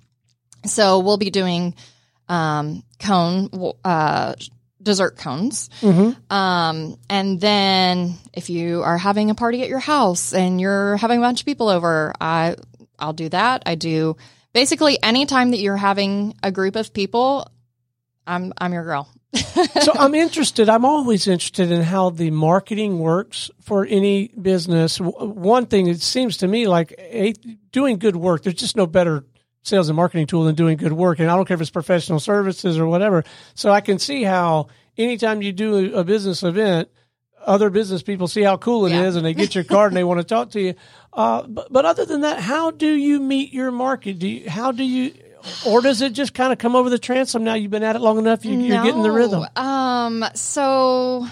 [0.65, 1.73] So we'll be doing
[2.29, 3.49] um, cone
[3.83, 4.35] uh,
[4.81, 5.69] dessert cones.
[6.29, 11.19] Um, and then if you are having a party at your house and you're having
[11.19, 12.55] a bunch of people over, I
[12.99, 13.63] I'll do that.
[13.65, 14.17] I do
[14.53, 17.47] basically anytime that you're having a group of people,
[18.27, 19.09] I'm I'm your girl.
[19.33, 20.67] so I'm interested.
[20.67, 24.99] I'm always interested in how the marketing works for any business.
[24.99, 27.33] One thing it seems to me like eh,
[27.71, 28.43] doing good work.
[28.43, 29.23] There's just no better
[29.63, 31.19] sales and marketing tool than doing good work.
[31.19, 33.23] And I don't care if it's professional services or whatever.
[33.53, 36.89] So I can see how anytime you do a business event,
[37.45, 39.19] other business people see how cool it is Yeah.
[39.19, 40.73] and they get your card and they want to talk to you.
[41.13, 44.19] Uh, but, but other than that, how do you meet your market?
[44.19, 45.13] Do you, how do you,
[45.65, 47.43] or does it just kind of come over the transom?
[47.43, 49.45] Now you've been at it long enough, you, you're getting the rhythm.
[49.55, 51.25] Um, so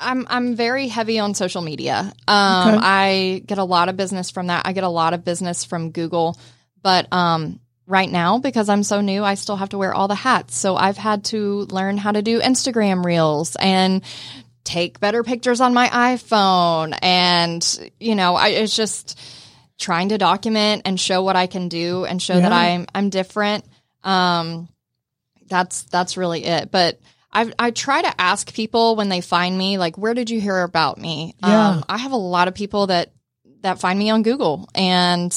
[0.00, 2.12] I'm I'm very heavy on social media.
[2.26, 2.78] Um, Okay.
[2.82, 4.66] I get a lot of business from that.
[4.66, 6.36] I get a lot of business from Google,
[6.82, 10.14] but um, right now because I'm so new, I still have to wear all the
[10.14, 10.56] hats.
[10.56, 14.02] So I've had to learn how to do Instagram reels and
[14.64, 19.20] take better pictures on my iPhone, and you know, I it's just
[19.78, 23.64] trying to document and show what I can do and show that I'm I'm different.
[24.02, 24.68] Um,
[25.48, 26.70] that's that's really it.
[26.70, 27.00] But
[27.32, 30.62] I I try to ask people when they find me, like, where did you hear
[30.62, 31.34] about me?
[31.42, 31.68] Yeah.
[31.70, 33.12] Um, I have a lot of people that
[33.62, 35.34] that find me on Google, and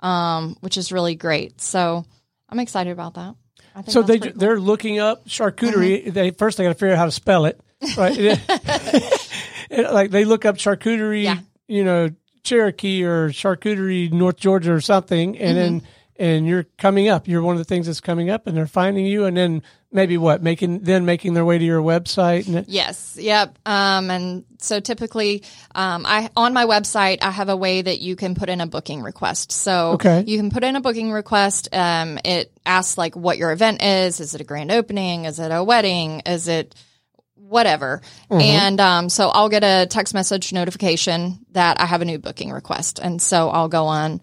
[0.00, 1.60] um, which is really great.
[1.60, 2.04] So
[2.48, 3.34] I'm excited about that.
[3.74, 4.32] I think So they cool.
[4.34, 6.12] they're looking up charcuterie.
[6.12, 7.60] They first they got to figure out how to spell it,
[7.96, 8.40] right?
[9.70, 11.38] Like they look up charcuterie, Yeah.
[11.66, 12.10] you know,
[12.44, 15.86] Cherokee or charcuterie North Georgia or something, and then Mm-hmm.
[16.22, 17.26] and you're coming up.
[17.26, 20.16] You're one of the things that's coming up, and they're finding you, and then maybe
[20.18, 22.46] what making then making their way to your website.
[22.46, 23.18] And Yes.
[23.20, 23.58] Yep.
[23.66, 25.42] Um, and so typically,
[25.74, 28.66] um, I on my website I have a way that you can put in a
[28.68, 29.50] booking request.
[29.50, 30.22] So Okay.
[30.28, 31.68] you can put in a booking request.
[31.72, 34.20] Um, it asks like what your event is.
[34.20, 35.24] Is it a grand opening?
[35.24, 36.20] Is it a wedding?
[36.20, 36.72] Is it
[37.48, 38.00] whatever?
[38.30, 42.50] And um, so I'll get a text message notification that I have a new booking
[42.50, 44.20] request, and so I'll go on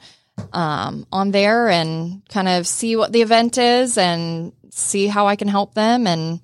[0.51, 5.35] um, on there and kind of see what the event is and see how I
[5.35, 6.41] can help them and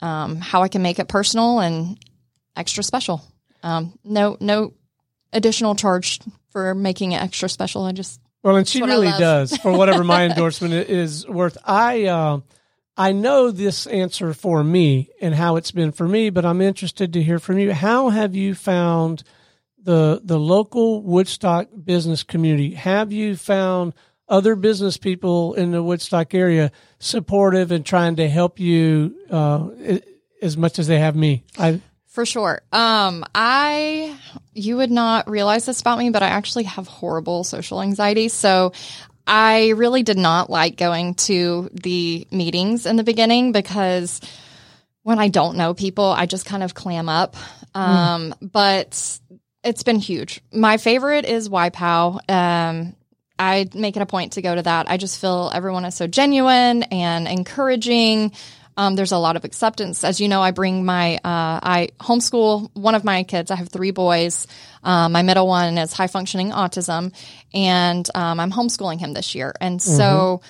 [0.00, 1.98] um, how I can make it personal and
[2.56, 3.22] extra special.
[3.62, 4.72] Um, no, no
[5.32, 7.84] additional charge for making it extra special.
[7.84, 11.58] I just Well, and she really does for whatever my endorsement is worth.
[11.64, 12.40] I uh,
[12.98, 17.12] I know this answer for me and how it's been for me, but I'm interested
[17.12, 17.72] to hear from you.
[17.72, 19.22] How have you found
[19.80, 22.74] the the local Woodstock business community?
[22.74, 23.94] Have you found
[24.28, 29.68] other business people in the Woodstock area supportive and trying to help you uh,
[30.42, 31.44] as much as they have me?
[31.56, 32.62] I for sure.
[32.72, 34.18] Um, I
[34.54, 38.28] you would not realize this about me, but I actually have horrible social anxiety.
[38.28, 38.72] So
[39.28, 44.20] I really did not like going to the meetings in the beginning because
[45.02, 47.36] when I don't know people, I just kind of clam up.
[47.74, 49.20] Um, but
[49.62, 50.40] it's been huge.
[50.52, 52.30] My favorite is YPOW.
[52.30, 52.96] Um,
[53.38, 54.90] I make it a point to go to that.
[54.90, 58.32] I just feel everyone is so genuine and encouraging.
[58.78, 60.04] Um, there's a lot of acceptance.
[60.04, 63.50] As you know, I bring my, uh, I homeschool one of my kids.
[63.50, 64.46] I have three boys.
[64.84, 67.12] Um, my middle one is high functioning autism,
[67.52, 69.52] and um, I'm homeschooling him this year.
[69.60, 70.40] And so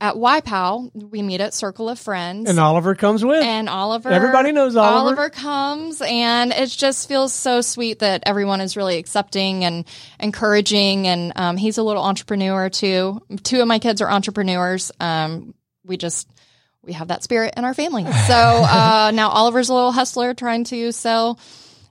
[0.00, 3.42] at YPOW, we meet at Circle of Friends and Oliver comes with.
[3.42, 4.08] and Oliver.
[4.08, 4.96] Everybody knows Oliver.
[4.96, 9.84] Oliver comes, and it just feels so sweet that everyone is really accepting and
[10.18, 11.06] encouraging.
[11.06, 13.20] And um, he's a little entrepreneur too.
[13.42, 14.90] Two of my kids are entrepreneurs.
[15.00, 15.54] Um,
[15.84, 16.28] we just
[16.84, 18.04] we have that spirit in our family.
[18.04, 21.38] So uh, now Oliver's a little hustler trying to sell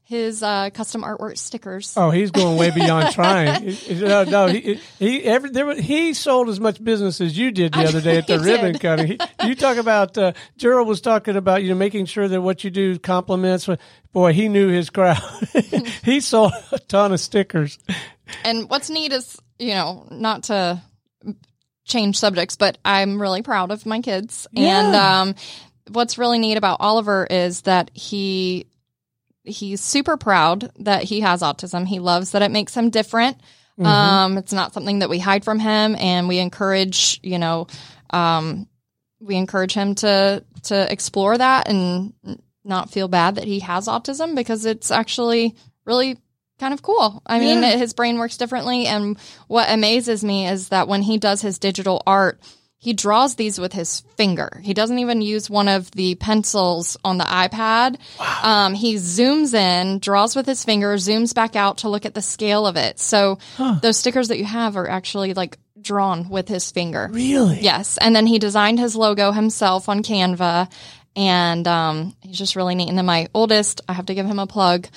[0.05, 1.93] his uh, custom artwork stickers.
[1.97, 3.69] Oh, he's going way beyond trying.
[3.69, 7.51] He- no, no, he he every, there, was- he sold as much business as you
[7.51, 8.81] did the other day at the ribbon did.
[8.81, 9.07] cutting.
[9.07, 12.63] He, you talk about uh, Gerald was talking about you know making sure that what
[12.63, 13.67] you do compliments.
[14.11, 15.17] Boy, he knew his crowd.
[16.03, 17.79] he sold a ton of stickers.
[18.43, 20.81] And what's neat is, you know, not to
[21.85, 24.47] change subjects, but I'm really proud of my kids.
[24.55, 25.35] And um,
[25.91, 28.67] what's really neat about Oliver is that he
[29.43, 31.85] he's super proud that he has autism.
[31.85, 33.37] He loves that it makes him different.
[33.87, 37.67] Um, it's not something that we hide from him, and we encourage, you know,
[38.11, 38.67] um,
[39.19, 42.13] we encourage him to to explore that and
[42.63, 45.55] not feel bad that he has autism because it's actually
[45.85, 46.17] really
[46.63, 47.21] kind of cool.
[47.27, 47.75] I mean, Yeah.
[47.75, 52.01] his brain works differently, and what amazes me is that when he does his digital
[52.07, 52.39] art,
[52.77, 54.61] he draws these with his finger.
[54.63, 57.97] He doesn't even use one of the pencils on the iPad.
[58.43, 62.21] Um, he zooms in, draws with his finger, zooms back out to look at the
[62.21, 62.99] scale of it.
[62.99, 63.39] So
[63.81, 67.09] those stickers that you have are actually like drawn with his finger.
[67.11, 67.59] Really?
[67.61, 70.69] Yes, and then he designed his logo himself on Canva,
[71.15, 72.89] and um, he's just really neat.
[72.89, 74.87] And then my oldest, I have to give him a plug.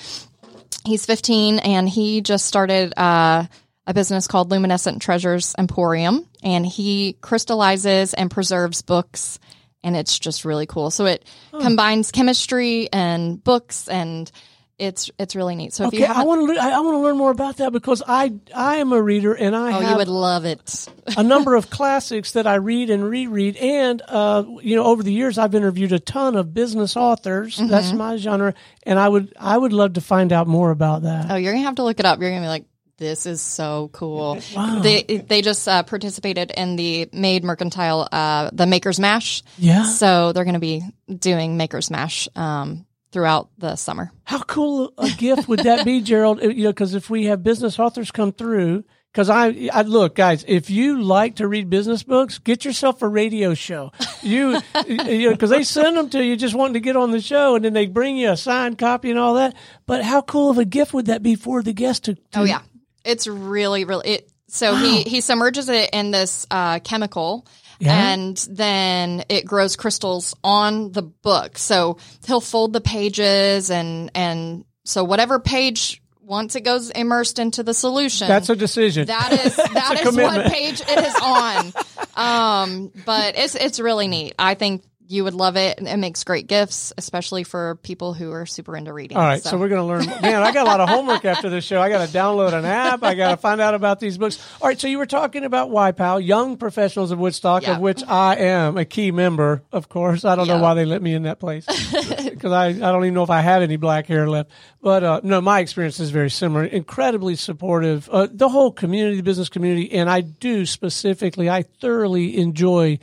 [0.87, 3.45] He's 15, and he just started uh,
[3.85, 9.37] a business called Luminescent Treasures Emporium, and he crystallizes and preserves books,
[9.83, 10.89] and it's just really cool.
[10.89, 14.31] So it combines chemistry and books, and
[14.79, 15.73] it's it's really neat.
[15.73, 16.61] So if Okay, you I want to.
[16.61, 19.55] I, I want to learn more about that because I I am a reader and
[19.55, 20.87] I oh, have you would love it.
[21.17, 23.57] a number of classics that I read and reread.
[23.57, 27.57] And, uh, you know, over the years, I've interviewed a ton of business authors.
[27.57, 27.97] That's Mm-hmm.
[27.97, 28.53] my genre.
[28.83, 31.31] And I would, I would love to find out more about that.
[31.31, 32.19] Oh, you're gonna have to look it up.
[32.19, 32.65] You're gonna be like,
[32.99, 34.39] this is so cool.
[34.55, 34.79] Wow.
[34.79, 39.43] They they just uh, participated in the Made Mercantile, uh, the Maker's Mash.
[39.57, 39.83] Yeah.
[39.83, 44.11] So they're gonna be doing Maker's Mash um, throughout the summer.
[44.23, 46.41] How cool a gift would that be, Gerald?
[46.41, 50.45] You know, because if we have business authors come through, because I, I look, guys,
[50.47, 53.91] if you like to read business books, get yourself a radio show.
[54.21, 57.21] You, you know, because they send them to you just wanting to get on the
[57.21, 59.55] show, and then they bring you a signed copy and all that.
[59.85, 62.15] But how cool of a gift would that be for the guest to?
[62.15, 62.61] to Oh yeah,
[63.03, 64.07] it's really really.
[64.07, 67.47] It, so he he submerges it in this uh, chemical.
[67.79, 68.13] Yeah.
[68.13, 71.57] And then it grows crystals on the book.
[71.57, 77.63] So he'll fold the pages and and so whatever page once it goes immersed into
[77.63, 78.27] the solution.
[78.27, 79.07] That's a decision.
[79.07, 81.73] That is that is what page it is on.
[82.15, 84.35] Um, but it's it's really neat.
[84.37, 85.77] I think you would love it.
[85.79, 89.17] and It makes great gifts, especially for people who are super into reading.
[89.17, 90.21] All right, so, we're going to learn.
[90.21, 91.81] Man, I got a lot of homework after this show.
[91.81, 93.03] I got to download an app.
[93.03, 94.37] I got to find out about these books.
[94.61, 97.75] All right, so you were talking about YPOW, Young Professionals of Woodstock, Yeah.
[97.75, 100.25] of which I am a key member, of course.
[100.25, 101.65] I don't know why they let me in that place
[102.25, 104.51] because I, I don't even know if I have any black hair left.
[104.81, 106.63] But uh, no, my experience is very similar.
[106.65, 112.37] Incredibly supportive, uh, the whole community, the business community, and I do specifically, I thoroughly
[112.37, 112.99] enjoy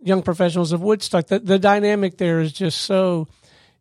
[0.00, 1.26] Young Professionals of Woodstock.
[1.26, 3.28] The, the dynamic there is just so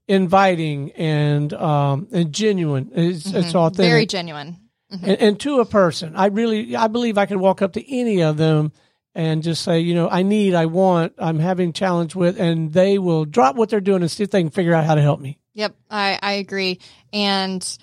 [0.07, 2.91] inviting and um, and genuine.
[2.93, 4.57] It's, it's authentic, very genuine.
[4.89, 6.15] and, and to a person.
[6.15, 8.72] I really, I believe I could walk up to any of them
[9.13, 12.99] and just say, you know, I need, I want, I'm having challenge with, and they
[12.99, 15.20] will drop what they're doing and see if they can figure out how to help
[15.20, 15.39] me.
[15.55, 16.80] Yep, I, I agree.
[17.11, 17.78] And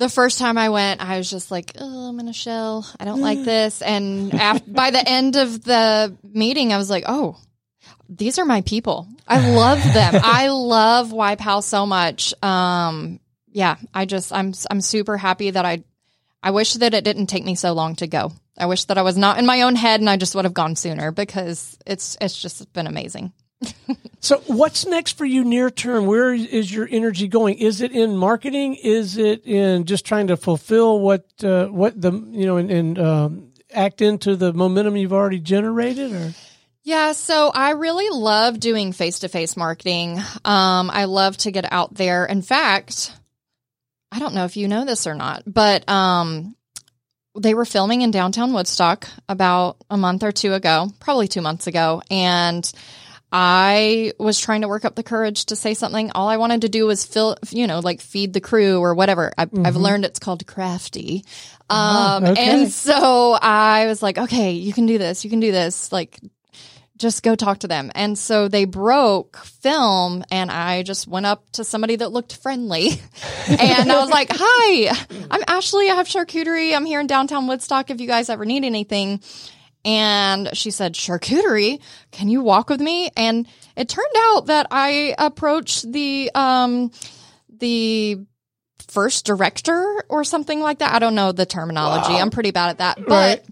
[0.00, 2.90] the first time I went, I was just like, oh, I'm in a shell.
[2.98, 3.82] I don't like this.
[3.82, 7.38] And af- by the end of the meeting, I was like, oh,
[8.08, 9.06] these are my people.
[9.28, 10.14] I love them.
[10.24, 12.32] I love YPOW so much.
[12.42, 13.20] Um,
[13.52, 15.84] yeah, I just, I'm, I'm super happy that I,
[16.42, 18.32] I wish that it didn't take me so long to go.
[18.56, 20.54] I wish that I was not in my own head and I just would have
[20.54, 23.34] gone sooner because it's, it's just been amazing.
[24.22, 26.04] So, what's next for you near term?
[26.04, 27.56] Where is your energy going?
[27.56, 28.74] Is it in marketing?
[28.74, 32.98] Is it in just trying to fulfill what uh, what the you know and, and
[32.98, 36.12] um, act into the momentum you've already generated?
[36.12, 36.34] Or
[36.82, 40.18] Yeah, so I really love doing face to face marketing.
[40.44, 42.26] Um, I love to get out there.
[42.26, 43.12] In fact,
[44.12, 46.54] I don't know if you know this or not, but um,
[47.38, 51.66] they were filming in downtown Woodstock about a month or two ago, probably two months
[51.66, 52.02] ago.
[52.10, 52.70] And
[53.32, 56.10] I was trying to work up the courage to say something.
[56.12, 59.32] All I wanted to do was fill, you know, like feed the crew or whatever.
[59.38, 61.24] I, I've learned it's called crafty.
[61.68, 62.50] Um, okay.
[62.50, 65.22] and so I was like, okay, you can do this.
[65.22, 65.92] You can do this.
[65.92, 66.18] Like,
[67.00, 67.90] just go talk to them.
[67.94, 72.88] And so they broke film and I just went up to somebody that looked friendly.
[73.48, 74.94] and I was like, Hi,
[75.30, 75.90] I'm Ashley.
[75.90, 76.76] I have charcuterie.
[76.76, 79.22] I'm here in downtown Woodstock if you guys ever need anything.
[79.84, 83.10] And she said, Charcuterie, can you walk with me?
[83.16, 86.90] And it turned out that I approached the um
[87.58, 88.18] the
[88.88, 90.92] first director or something like that.
[90.92, 92.18] I don't know the terminology.
[92.18, 92.98] I'm pretty bad at that.
[93.06, 93.44] But Right.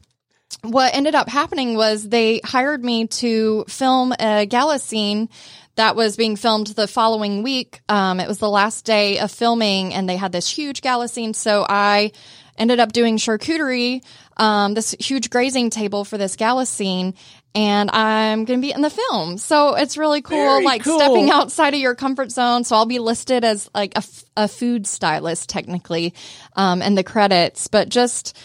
[0.62, 5.28] what ended up happening was they hired me to film a gala scene
[5.76, 7.80] that was being filmed the following week.
[7.88, 11.34] Um, it was the last day of filming, and they had this huge gala scene.
[11.34, 12.10] So I
[12.58, 14.02] ended up doing charcuterie,
[14.36, 17.14] um, this huge grazing table for this gala scene.
[17.54, 19.38] And I'm going to be in the film.
[19.38, 20.98] So it's really cool, Very like cool.
[20.98, 22.64] stepping outside of your comfort zone.
[22.64, 26.14] So I'll be listed as like a, f- a food stylist technically,
[26.54, 28.36] um, in the credits, but just,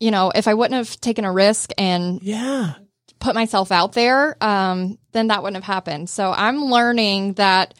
[0.00, 2.74] you know, if I wouldn't have taken a risk and Yeah.
[3.18, 6.10] put myself out there, um, then that wouldn't have happened.
[6.10, 7.74] So I'm learning that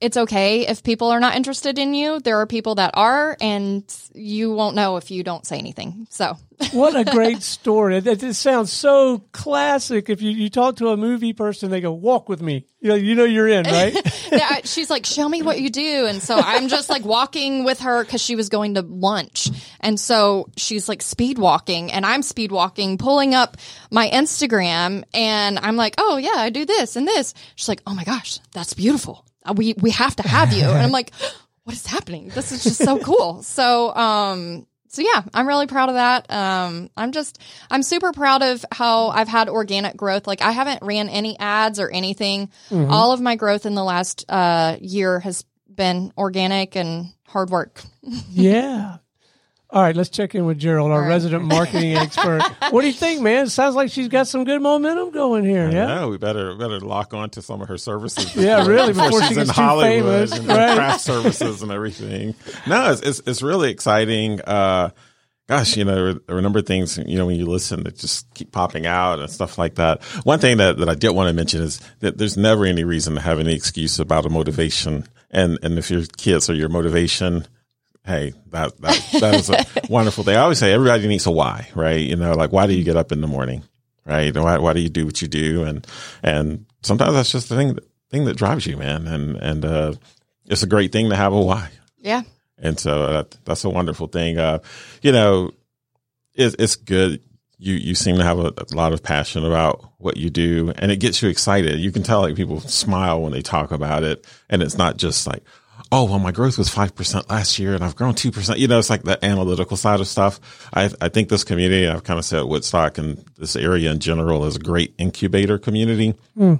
[0.00, 2.20] it's okay if people are not interested in you.
[2.20, 3.84] There are people that are, and
[4.14, 6.06] you won't know if you don't say anything.
[6.10, 6.36] So
[6.72, 8.00] What a great story.
[8.00, 10.10] That It sounds so classic.
[10.10, 12.66] If you, you talk to a movie person, they go, walk with me.
[12.80, 13.94] You know, you know you're in, right?
[14.30, 16.04] Yeah, she's like, show me what you do.
[16.06, 19.48] And so I'm just like walking with her because she was going to lunch.
[19.80, 23.56] And so she's like speed walking and I'm speed walking, pulling up
[23.90, 25.04] my Instagram.
[25.14, 27.32] And I'm like, oh, yeah, I do this and this.
[27.56, 29.24] She's like, oh my gosh, that's beautiful.
[29.44, 30.64] Uh, We, we have to have you.
[30.64, 31.12] And I'm like,
[31.64, 32.30] what is happening?
[32.34, 33.42] This is just so cool.
[33.42, 36.30] So, um, so yeah, I'm really proud of that.
[36.30, 37.38] Um, I'm just,
[37.70, 40.26] I'm super proud of how I've had organic growth.
[40.26, 42.50] Like I haven't ran any ads or anything.
[42.72, 47.82] All of my growth in the last uh, year has been organic and hard work.
[48.30, 48.96] yeah.
[49.70, 51.08] All right, let's check in with Gerald, our right.
[51.08, 52.40] resident marketing expert.
[52.70, 53.46] What do you think, man?
[53.46, 55.70] It sounds like she's got some good momentum going here.
[55.70, 55.88] Yeah.
[55.88, 58.34] Yeah, we better better lock on to some of her services.
[58.34, 60.74] Yeah, really, before she she's gets in too Hollywood famous, and, right.
[60.74, 62.34] craft services and everything.
[62.66, 64.40] No, it's it's, it's really exciting.
[64.40, 64.88] Uh,
[65.48, 67.98] gosh, you know, there are a number of things you know when you listen that
[67.98, 70.02] just keep popping out and stuff like that.
[70.24, 73.16] One thing that, that I did want to mention is that there's never any reason
[73.16, 77.46] to have any excuse about a motivation, and and if your kids are your motivation.
[78.08, 80.34] Hey, that that that is a wonderful thing.
[80.34, 82.00] I always say everybody needs a why, right?
[82.00, 83.62] You know, like why do you get up in the morning?
[84.08, 84.34] right?
[84.34, 85.64] Why, why do you do what you do?
[85.64, 85.86] And
[86.22, 89.06] and sometimes that's just the thing that, thing that drives you, man.
[89.06, 89.92] And and uh,
[90.46, 91.70] it's a great thing to have a why.
[91.98, 92.22] Yeah.
[92.60, 94.38] And so that, that's a wonderful thing.
[94.38, 94.60] Uh,
[95.02, 95.52] you know,
[96.34, 97.22] it's it's good.
[97.58, 100.90] You you seem to have a, a lot of passion about what you do, and
[100.90, 101.78] it gets you excited.
[101.78, 105.26] You can tell like people smile when they talk about it, and it's not just
[105.26, 105.42] like.
[105.90, 108.58] Oh well, my growth was five percent last year, and I've grown two percent.
[108.58, 110.68] You know, it's like the analytical side of stuff.
[110.74, 114.44] I I think this community, I've kind of said Woodstock and this area in general,
[114.44, 116.56] is a great incubator community hmm.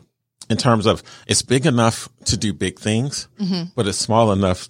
[0.48, 3.64] in terms of it's big enough to do big things, mm-hmm.
[3.76, 4.68] but it's small enough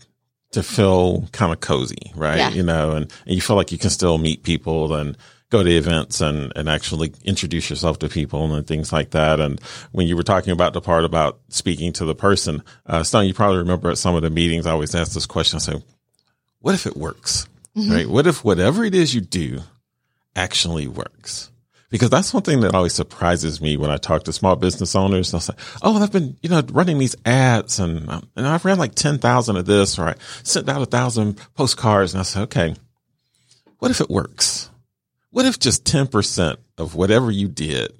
[0.53, 2.39] to feel kind of cozy, right?
[2.39, 2.51] Yeah.
[2.51, 5.17] You know, and, and you feel like you can still meet people and
[5.51, 9.41] go to events and, and actually introduce yourself to people and things like that.
[9.41, 9.61] And
[9.93, 13.35] when you were talking about the part about speaking to the person, uh, Stone, you
[13.35, 15.57] probably remember at some of the meetings, I always ask this question.
[15.57, 15.83] I say,
[16.61, 17.49] what if it works?
[17.75, 18.09] Right?
[18.09, 19.61] What if whatever it is you do
[20.35, 21.51] actually works?
[21.91, 25.31] Because that's one thing that always surprises me when I talk to small business owners.
[25.31, 28.65] They'll say, "Oh, well, I've been, you know, running these ads, and um, and I've
[28.65, 32.25] ran like ten thousand of this, or I sent out a thousand postcards." And I
[32.25, 32.75] say, "Okay,
[33.79, 34.68] what if it works?
[35.39, 37.93] What if just ten percent of whatever you did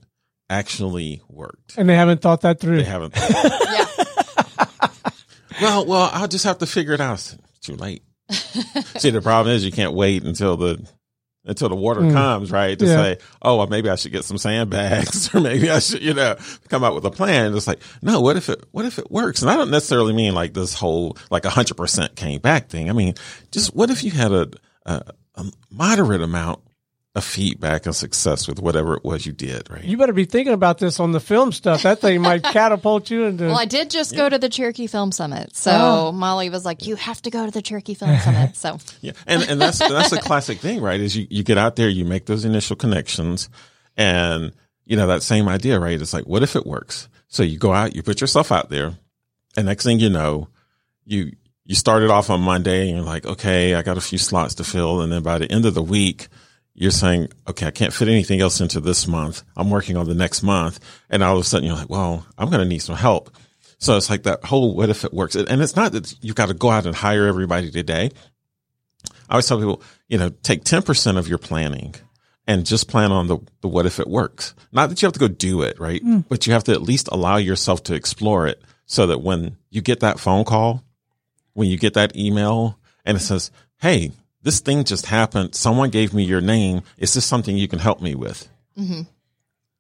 [0.51, 2.79] actually worked?" And they haven't thought that through.
[2.79, 3.15] They haven't.
[3.17, 3.87] Yeah.
[5.63, 7.15] well, well, I'll just have to figure it out.
[7.15, 8.03] It's too late.
[8.99, 10.85] See, the problem is you can't wait until the
[11.45, 12.13] until the water mm.
[12.13, 12.77] comes, right?
[12.77, 12.97] To Yeah.
[12.97, 16.35] say, oh, well, maybe I should get some sandbags, or maybe I should, you know,
[16.69, 17.55] come up with a plan.
[17.55, 19.43] It's like, no, what if it, what if it works?
[19.43, 22.91] And I don't necessarily mean like this whole like a hundred percent came back thing.
[22.91, 23.15] I mean,
[23.53, 24.51] just what if you had a,
[24.87, 25.03] a,
[25.37, 26.63] a moderate amount
[27.15, 29.83] of feedback and success with whatever it was you did, right?
[29.83, 31.83] You better be thinking about this on the film stuff.
[31.83, 33.47] That thing might catapult you into.
[33.47, 35.57] Well, I did just go to the Cherokee Film Summit.
[35.57, 36.13] So Oh.
[36.13, 38.57] Molly was like, you have to go to the Cherokee Film Summit.
[38.57, 41.01] So Yeah, and and that's that's a classic thing, right?
[41.01, 43.49] Is you you get out there, you make those initial connections,
[43.97, 44.53] and
[44.85, 46.01] you know that same idea, right?
[46.01, 47.09] It's like, what if it works?
[47.29, 48.95] So you go out, you put yourself out there,
[49.57, 50.49] and next thing you know,
[51.05, 51.33] you
[51.65, 54.65] you started off on Monday, and you're like, okay, I got a few slots to
[54.65, 56.29] fill, and then by the end of the week.
[56.81, 59.43] You're saying, okay, I can't fit anything else into this month.
[59.57, 60.79] I'm working on the next month.
[61.11, 63.37] And all of a sudden you're like, well, I'm going to need some help.
[63.79, 65.35] So it's like that whole, what if it works?
[65.35, 68.11] And it's not that you've got to go out and hire everybody today.
[69.29, 71.97] I always tell people, you know, take 10% of your planning
[72.47, 74.55] and just plan on the, the what if it works.
[74.71, 76.03] Not that you have to go do it, right?
[76.03, 76.27] Mm.
[76.29, 79.83] But you have to at least allow yourself to explore it so that when you
[79.83, 80.85] get that phone call,
[81.55, 83.51] when you get that email and it says,
[83.81, 84.13] Hey,
[84.49, 85.55] this thing just happened.
[85.55, 86.81] Someone gave me your name.
[86.97, 88.49] Is this something you can help me with?
[88.79, 89.03] Mm-hmm.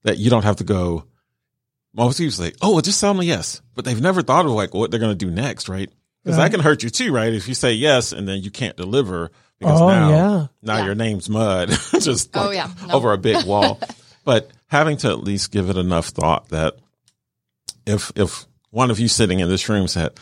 [0.03, 1.05] That you don't have to go.
[1.95, 4.75] Most people say, "Oh, well, just tell them yes," but they've never thought of like
[4.75, 5.91] what they're going to do next, right?
[6.23, 7.33] because that can hurt you too, right?
[7.33, 10.47] If you say yes and then you can't deliver because Oh, now, yeah.
[10.61, 10.85] now Yeah.
[10.87, 12.71] your name's mud, just Oh, yeah.
[12.87, 12.95] No.
[12.95, 13.81] over a big wall.
[14.25, 16.77] but having to at least give it enough thought that
[17.87, 20.19] if if one of you sitting in this room said,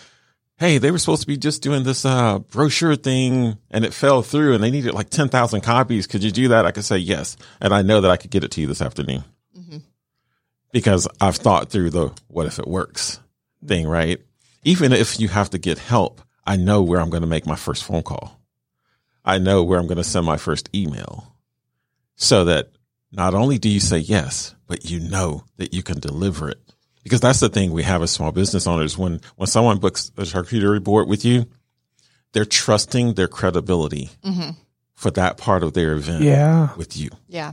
[0.59, 4.23] "Hey, they were supposed to be just doing this uh, brochure thing, and it fell
[4.23, 6.07] through, and they needed like ten thousand copies.
[6.07, 8.45] Could you do that?" I could say yes, and I know that I could get
[8.45, 9.25] it to you this afternoon
[10.73, 13.21] because I've thought through the "what if it works"
[13.67, 13.87] thing.
[13.87, 14.21] Right?
[14.65, 17.57] Even if you have to get help, I know where I'm going to make my
[17.57, 18.41] first phone call.
[19.25, 21.35] I know where I'm going to send my first email,
[22.17, 22.71] so that
[23.13, 26.66] not only do you say yes, but you know that you can deliver it.
[27.07, 28.99] Because that's the thing we have as small business owners.
[28.99, 31.47] When, when someone books a charcuterie board with you,
[32.33, 34.51] they're trusting their credibility mm-hmm.
[34.97, 36.75] for that part of their event Yeah.
[36.77, 37.11] with you.
[37.29, 37.53] Yeah.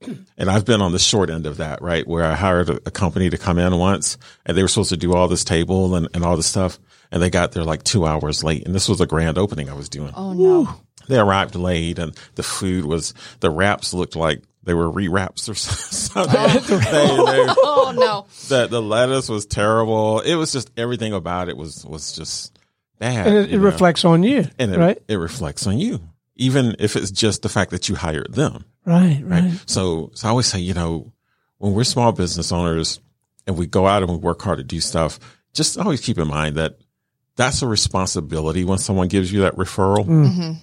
[0.36, 2.06] And I've been on the short end of that, right?
[2.06, 4.16] Where I hired a, a company to come in once
[4.46, 6.78] and they were supposed to do all this table and, and all this stuff.
[7.10, 8.64] And they got there like two hours late.
[8.64, 10.12] And this was a grand opening I was doing.
[10.14, 10.68] Oh no.
[11.08, 15.54] They arrived late and the food was, the wraps looked like they were re-wraps or
[15.54, 16.34] something.
[16.34, 18.26] Oh no.
[18.48, 20.20] the the lettuce was terrible.
[20.20, 22.58] It was just everything about it was was just
[22.98, 23.26] bad.
[23.26, 24.98] And it, it reflects on you, and it, right?
[25.08, 26.00] it reflects on you,
[26.36, 28.64] even if it's just the fact that you hired them.
[28.84, 29.52] Right, right.
[29.66, 31.12] So so I always say, you know,
[31.58, 33.00] when we're small business owners
[33.46, 35.18] and we go out and we work hard to do stuff,
[35.54, 36.78] just always keep in mind that
[37.36, 40.06] that's a responsibility when someone gives you that referral.
[40.06, 40.56] Mm.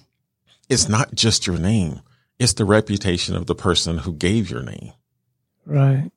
[0.68, 2.00] It's not just your name;
[2.38, 4.92] it's the reputation of the person who gave your name.
[5.64, 6.10] Right.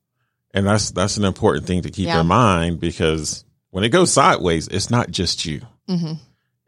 [0.53, 2.21] And that's that's an important thing to keep Yeah.
[2.21, 5.61] in mind because when it goes sideways, it's not just you.
[5.87, 6.13] hmm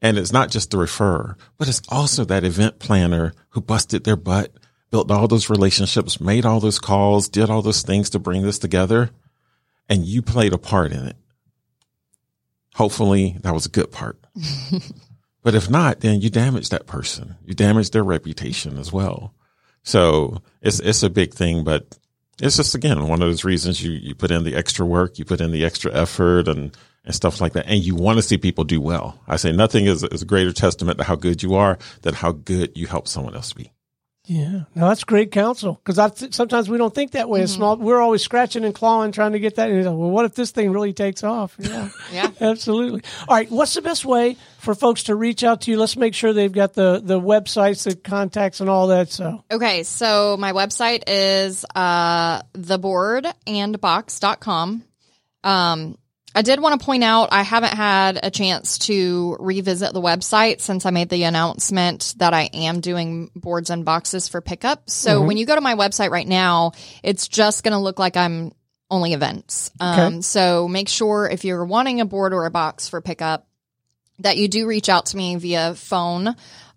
[0.01, 4.15] And it's not just the referrer, but it's also that event planner who busted their
[4.15, 4.51] butt,
[4.91, 8.59] built all those relationships, made all those calls, did all those things to bring this
[8.59, 9.09] together,
[9.89, 11.17] and you played a part in it.
[12.75, 14.17] Hopefully that was a good part.
[15.43, 17.35] but if not, then you damage that person.
[17.45, 19.33] You damage their reputation as well.
[19.83, 21.97] So it's it's a big thing, but
[22.41, 25.25] it's just again one of those reasons you you put in the extra work, you
[25.25, 28.37] put in the extra effort and and stuff like that, and you want to see
[28.37, 29.19] people do well.
[29.27, 32.31] I say nothing is is a greater testament to how good you are than how
[32.31, 33.71] good you help someone else be.
[34.25, 34.65] Yeah.
[34.75, 37.41] No, that's great counsel because th- sometimes we don't think that way.
[37.41, 39.71] As small, we're always scratching and clawing trying to get that.
[39.71, 41.55] And like, well, what if this thing really takes off?
[41.71, 41.89] Yeah.
[42.13, 42.29] Yeah.
[42.41, 43.01] Absolutely.
[43.27, 43.49] All right.
[43.49, 45.79] What's the best way for folks to reach out to you?
[45.79, 49.09] Let's make sure they've got the, the websites, the contacts, and all that.
[49.09, 54.83] So, Okay, so my website is uh, theboardandbox.com.
[55.43, 55.97] Um,
[56.33, 60.61] I did want to point out I haven't had a chance to revisit the website
[60.61, 64.89] since I made the announcement that I am doing boards and boxes for pickup.
[64.89, 66.71] So when you go to my website right now,
[67.03, 68.53] it's just going to look like I'm
[68.89, 69.71] only events.
[69.79, 70.21] Um, Okay.
[70.21, 73.47] So make sure if you're wanting a board or a box for pickup,
[74.19, 76.35] that you do reach out to me via phone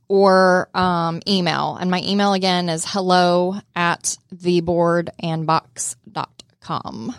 [0.09, 1.77] or um, email.
[1.77, 7.15] And my email again is hello at theboardandbox.com.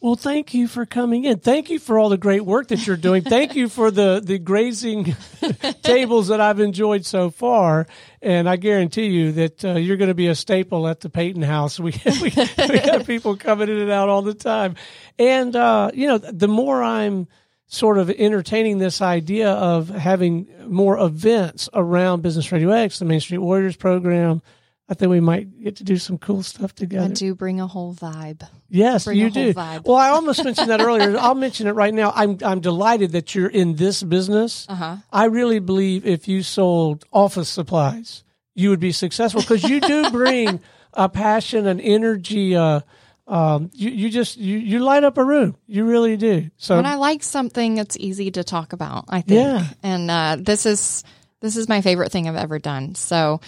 [0.00, 1.38] well, thank you for coming in.
[1.38, 3.22] Thank you for all the great work that you're doing.
[3.22, 5.16] Thank you for the, the grazing
[5.82, 7.88] tables that I've enjoyed so far.
[8.22, 11.42] And I guarantee you that uh, you're going to be a staple at the Peyton
[11.42, 11.80] House.
[11.80, 11.90] We,
[12.22, 12.32] we,
[12.68, 14.76] we have people coming in and out all the time.
[15.18, 17.26] And, uh, you know, the more I'm
[17.66, 23.20] sort of entertaining this idea of having more events around Business Radio X, the Main
[23.20, 24.42] Street Warriors program,
[24.90, 27.04] I think we might get to do some cool stuff together.
[27.04, 28.48] I do bring a whole vibe.
[28.70, 29.52] Yes, Bring you do.
[29.52, 29.84] vibe.
[29.84, 31.16] Well, I almost mentioned that earlier.
[31.18, 32.12] I'll mention it right now.
[32.14, 34.66] I'm I'm delighted that you're in this business.
[34.68, 34.96] Uh-huh.
[35.12, 38.24] I really believe if you sold office supplies,
[38.54, 40.60] you would be successful because you do bring
[40.94, 42.56] a passion an energy.
[42.56, 42.80] Uh,
[43.26, 45.54] um, you you just you you light up a room.
[45.66, 46.50] You really do.
[46.56, 49.38] So And I like something that's easy to talk about, I think.
[49.38, 49.66] Yeah.
[49.82, 51.04] And uh, this is
[51.40, 52.94] this is my favorite thing I've ever done.
[52.94, 53.40] So,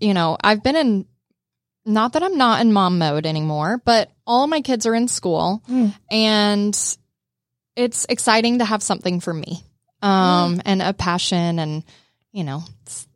[0.00, 1.06] you know, I've been in
[1.84, 5.62] not that I'm not in mom mode anymore, but all my kids are in school
[6.10, 6.96] and
[7.76, 9.62] it's exciting to have something for me.
[10.02, 11.84] Um and a passion and
[12.32, 13.06] you know, it's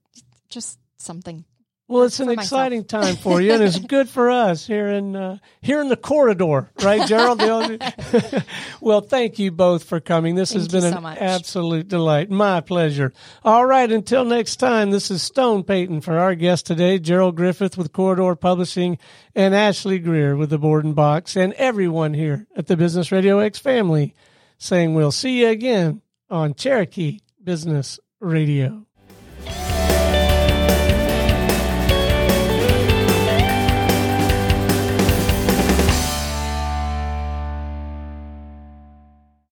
[0.48, 1.44] just something
[1.92, 2.46] Well, it's an for myself.
[2.46, 5.96] exciting time for you, and it's good for us here in uh, here in the
[5.96, 7.42] corridor, right, Gerald?
[8.80, 10.34] Well, thank you both for coming.
[10.34, 11.18] This has Thank you been so an much.
[11.18, 12.30] absolute delight.
[12.30, 13.12] My pleasure.
[13.44, 17.76] All right, until next time, this is Stone Payton for our guest today, Gerald Griffith
[17.76, 18.98] with Corridor Publishing,
[19.34, 23.38] and Ashley Grier with the Board and Box, and everyone here at the Business Radio
[23.38, 24.14] X family,
[24.58, 28.86] saying we'll see you again on Cherokee Business Radio.